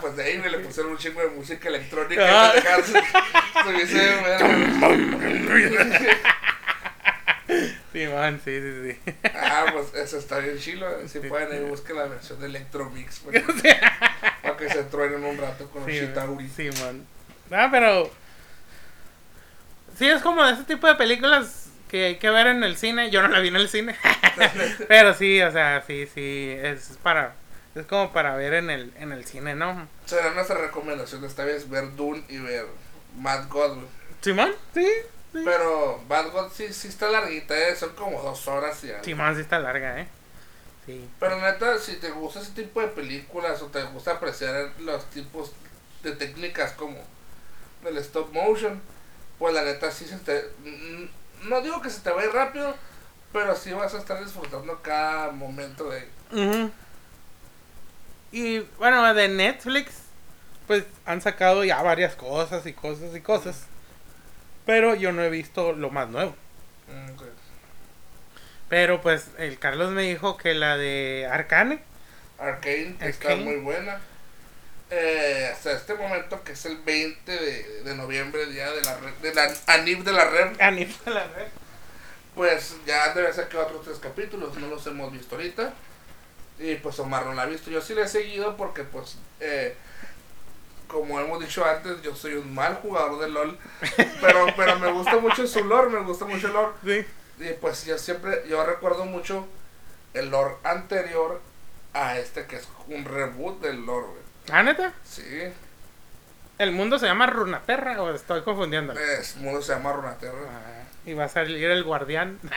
[0.00, 2.22] pues de ahí güey, le pusieron un chingo de música electrónica.
[2.28, 2.52] Ah.
[2.86, 2.92] su-
[4.22, 4.48] verga.
[8.22, 9.12] Simón, sí, sí, sí.
[9.34, 10.86] Ah, pues eso está bien chilo.
[11.08, 13.20] Si pueden ahí busquen la versión de Electromix.
[13.20, 13.76] Para que,
[14.42, 16.52] para que se truenen un rato con Sí, Shitauris.
[16.52, 17.06] Simón.
[17.50, 18.10] Ah, pero.
[19.98, 23.10] Sí, es como de ese tipo de películas que hay que ver en el cine.
[23.10, 23.96] Yo no la vi en el cine.
[24.88, 26.54] pero sí, o sea, sí, sí.
[26.58, 27.34] Es para.
[27.74, 29.88] Es como para ver en el, en el cine, ¿no?
[30.04, 32.66] Será nuestra recomendación esta vez ver Dune y ver
[33.18, 33.78] Mad God.
[34.20, 34.86] Simón, sí.
[35.32, 37.74] Pero Bad God sí, sí está larguita, ¿eh?
[37.74, 39.02] son como dos horas y algo.
[39.04, 40.08] Sí está larga, ¿eh?
[40.84, 41.08] Sí.
[41.18, 45.52] Pero neta, si te gusta ese tipo de películas o te gusta apreciar los tipos
[46.02, 46.98] de técnicas como
[47.82, 48.80] del stop motion,
[49.38, 50.50] pues la neta sí se te...
[50.64, 52.74] mm, No digo que se te va a ir rápido,
[53.32, 56.08] pero sí vas a estar disfrutando cada momento de...
[56.32, 56.70] Ujú.
[58.32, 59.92] Y bueno, de Netflix,
[60.66, 63.66] pues han sacado ya varias cosas y cosas y cosas.
[64.66, 66.36] Pero yo no he visto lo más nuevo.
[66.88, 67.12] Mm.
[68.68, 71.80] Pero pues el Carlos me dijo que la de Arcane.
[72.38, 73.44] Arcane, que está Arcane.
[73.44, 74.00] muy buena.
[74.90, 79.14] Eh, hasta este momento, que es el 20 de, de noviembre, día de la, red-
[79.22, 81.46] de la Anib de la Red, Anime la red.
[82.34, 85.72] Pues ya debe ser que otros tres capítulos, no los hemos visto ahorita.
[86.58, 87.70] Y pues Omar no la ha visto.
[87.70, 89.74] Yo sí la he seguido porque pues, eh,
[90.92, 93.58] como hemos dicho antes, yo soy un mal jugador de LOL.
[94.20, 96.72] Pero, pero me gusta mucho su lore, me gusta mucho el lore.
[96.84, 97.44] Sí.
[97.44, 99.46] Y pues yo siempre, yo recuerdo mucho
[100.14, 101.40] el lore anterior
[101.94, 104.22] a este que es un reboot del lore, güey.
[104.50, 104.92] ¿Ah, neta?
[105.04, 105.24] Sí,
[106.58, 108.92] ¿El mundo se llama Runaterra o estoy confundiendo?
[108.92, 110.38] es, mundo se llama Runaterra.
[110.48, 112.38] Ah, y va a salir el guardián.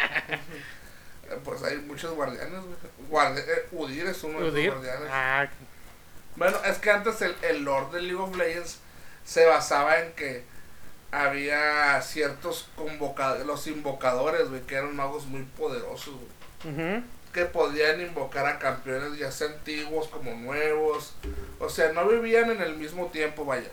[1.27, 2.75] Eh, Pues hay muchos guardianes, güey.
[3.09, 4.67] Guardi- eh, Udir es uno de Udir.
[4.71, 5.09] los guardianes.
[5.11, 5.47] Ah,
[6.35, 8.79] Bueno, es que antes el, el lore de League of Legends
[9.23, 10.43] se basaba en que
[11.11, 18.45] había ciertos convocadores, los invocadores, güey, que eran magos muy poderosos, güey, que podían invocar
[18.45, 21.13] a campeones ya sea antiguos como nuevos,
[21.59, 23.69] o sea, no vivían en el mismo tiempo, vaya,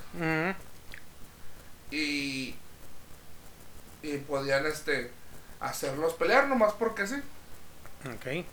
[1.91, 2.55] y,
[4.03, 5.11] y podían, este,
[5.61, 7.17] hacerlos pelear nomás porque sí,
[8.15, 8.45] Ok.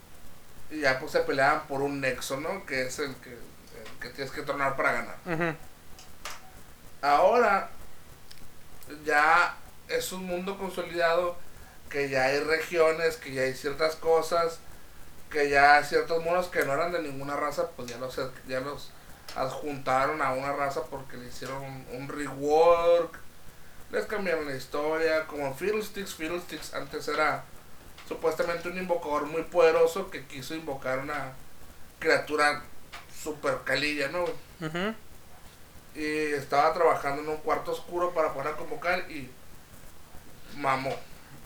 [0.71, 2.65] y ya pues se peleaban por un nexo, ¿no?
[2.65, 3.35] Que es el que,
[3.99, 5.55] que tienes que tornar para ganar.
[7.01, 7.69] Ahora
[9.05, 9.55] ya
[9.87, 11.37] es un mundo consolidado
[11.89, 14.59] que ya hay regiones, que ya hay ciertas cosas,
[15.29, 18.91] que ya ciertos monos que no eran de ninguna raza, pues ya los, ya los
[19.35, 23.17] adjuntaron a una raza porque le hicieron un, un rework,
[23.91, 27.43] les cambiaron la historia, como Fiddlesticks, Fiddlesticks antes era
[28.07, 31.33] supuestamente un invocador muy poderoso que quiso invocar una
[31.99, 32.63] criatura
[33.21, 34.23] super calilla, ¿no?
[34.23, 34.93] Ujú.
[35.95, 39.29] y estaba trabajando en un cuarto oscuro para poder convocar y
[40.57, 40.91] mamó.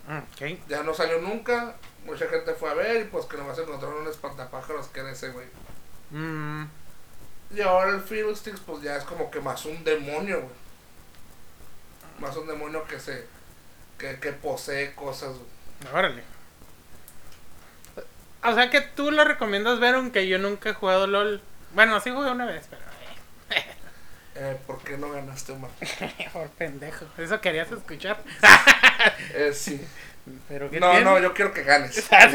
[0.07, 0.59] Ok.
[0.67, 4.07] Ya no salió nunca, mucha gente fue a ver y pues que nomás encontraron un
[4.07, 5.47] espantapájaros que era ese güey.
[6.11, 6.65] Mm,
[7.55, 10.53] Y ahora el Fiddlesticks pues ya es como que más un demonio, güey.
[12.19, 13.25] Más un demonio que se...
[13.97, 15.93] que, que posee cosas, güey.
[15.93, 16.23] órale.
[18.43, 21.41] O sea que tú lo recomiendas ver aunque yo nunca he jugado LOL.
[21.73, 22.81] Bueno, sí jugué una vez, pero...
[24.35, 25.69] Eh, ¿Por qué no ganaste, Omar?
[26.33, 27.05] Por pendejo.
[27.17, 28.21] Eso querías escuchar.
[29.33, 29.85] Eh, sí.
[30.47, 31.03] Pero ¿qué No, tiene?
[31.05, 32.07] no, yo quiero que ganes.
[32.11, 32.27] Ah.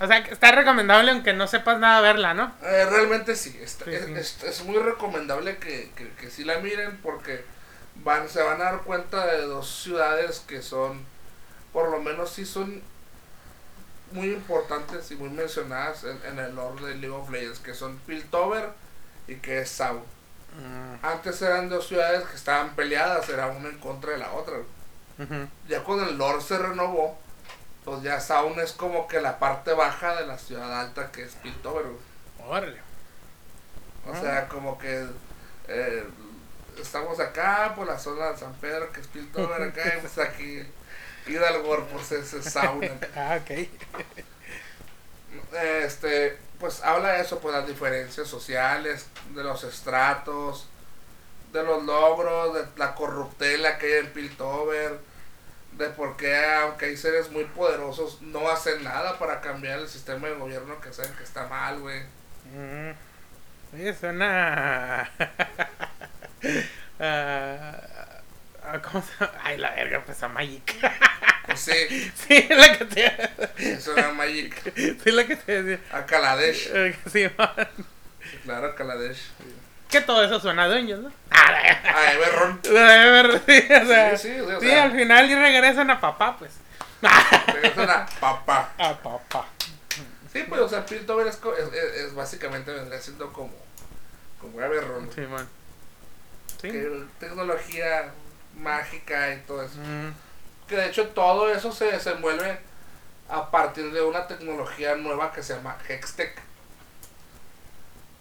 [0.00, 2.52] O sea, está recomendable aunque no sepas nada verla, ¿no?
[2.62, 4.12] Eh, realmente sí, está- Sí, es, sí.
[4.16, 7.44] es- es muy recomendable que, que, que sí la miren porque
[7.96, 11.04] van, se van a dar cuenta de dos ciudades que son,
[11.72, 12.82] por lo menos sí son
[14.12, 17.98] muy importantes y muy mencionadas en, en el lore de League of Legends, que son
[18.06, 18.70] Piltover
[19.26, 19.98] y que es Zaun.
[20.56, 24.56] Mm, Antes eran dos ciudades que estaban peleadas, era una en contra de la otra.
[25.68, 27.16] Ya cuando el lore se renovó,
[27.84, 31.34] pues ya Zaun es como que la parte baja de la ciudad alta que es
[31.36, 31.86] Piltover.
[32.46, 32.80] Órale.
[34.06, 34.20] O Ah.
[34.20, 35.06] sea, como que
[35.68, 36.04] eh,
[36.80, 40.62] estamos acá por la zona de San Pedro, que es Piltover acá, y pues aquí
[41.26, 42.88] Hidalgo, pues es, es Zaun.
[43.16, 43.68] Ah, ok.
[45.74, 50.68] este pues habla de eso pues las diferencias sociales de los estratos
[51.52, 54.98] de los logros de la corruptela que hay en Piltover
[55.72, 60.28] de por qué aunque hay seres muy poderosos no hacen nada para cambiar el sistema
[60.28, 62.02] de gobierno que saben que está mal güey
[62.54, 62.92] Mm.
[63.74, 65.10] Oye, suena.
[67.00, 67.80] Ah,
[68.82, 69.32] ¿Cómo se llama?
[69.42, 70.74] Ay, la verga, pues a Magic.
[71.46, 73.72] pues sí sí, la que te.
[73.72, 74.54] eso era Magic
[75.02, 75.84] Sí, la que te decía.
[75.96, 77.50] a Kaladesh Eh, Sí, man.
[78.44, 79.18] claro a Kaladesh
[79.90, 81.12] Que todo eso suena a Dungeons, ¿no?
[81.30, 81.52] Ah,
[81.94, 82.60] a Everron
[83.46, 84.82] sí, o sea, Sí, sí, o sí, sea.
[84.84, 86.52] al final y regresan a papá, pues.
[87.46, 89.46] regresan a papá A papá.
[90.32, 93.52] sí pues o sea Piltover es, es- es básicamente vendría siendo como
[94.40, 95.46] como Everron Sí, man.
[96.60, 96.70] Sí.
[96.70, 98.10] que tecnología
[98.56, 99.76] mágica y todo eso.
[99.78, 100.12] Mm,
[100.68, 102.58] Que de hecho todo eso se desenvuelve
[103.28, 106.34] a partir de una tecnología nueva que se llama Hextech.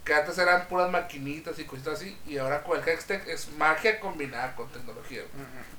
[0.03, 4.01] Que antes eran puras maquinitas y cositas así, y ahora con el Hextech es magia
[4.01, 5.21] combinada con tecnología.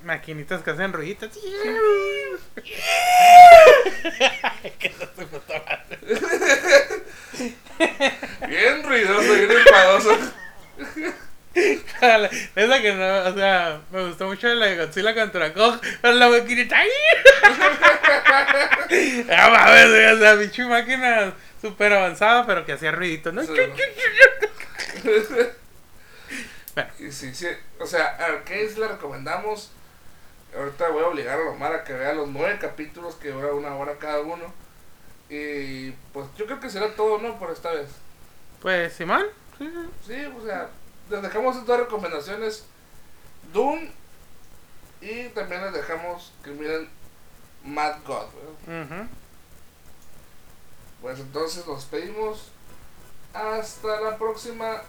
[0.01, 1.31] mm, Maquinitas que hacen ruiditas.
[8.47, 10.17] Bien ruidoso, bien enfadoso.
[11.55, 16.29] Esa que no, o sea, me gustó mucho la de Godzilla contra Kong, pero la
[16.29, 16.77] maquinita.
[19.29, 23.41] Ah, mames, o sea, pinche máquina súper avanzada, pero que hacía ruidito, ¿no?
[23.43, 23.53] Sí.
[23.53, 23.73] Bueno.
[27.09, 27.47] Sí, sí,
[27.79, 29.71] o sea, Arcades le recomendamos.
[30.55, 33.75] Ahorita voy a obligar a Lomar a que vea los nueve capítulos que dura una
[33.75, 34.53] hora cada uno.
[35.29, 37.39] Y pues yo creo que será todo, ¿no?
[37.39, 37.87] Por esta vez.
[38.61, 39.25] Pues, Simón,
[39.57, 39.71] sí,
[40.05, 40.69] Sí, o sea,
[41.09, 42.65] les dejamos estas recomendaciones.
[43.53, 43.89] Doom.
[45.01, 46.89] Y también les dejamos que miren
[47.63, 48.27] Mad God.
[48.67, 49.07] Uh.
[51.01, 52.51] Pues entonces nos pedimos.
[53.33, 54.81] Hasta la próxima.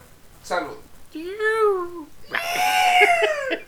[0.42, 0.78] Salud.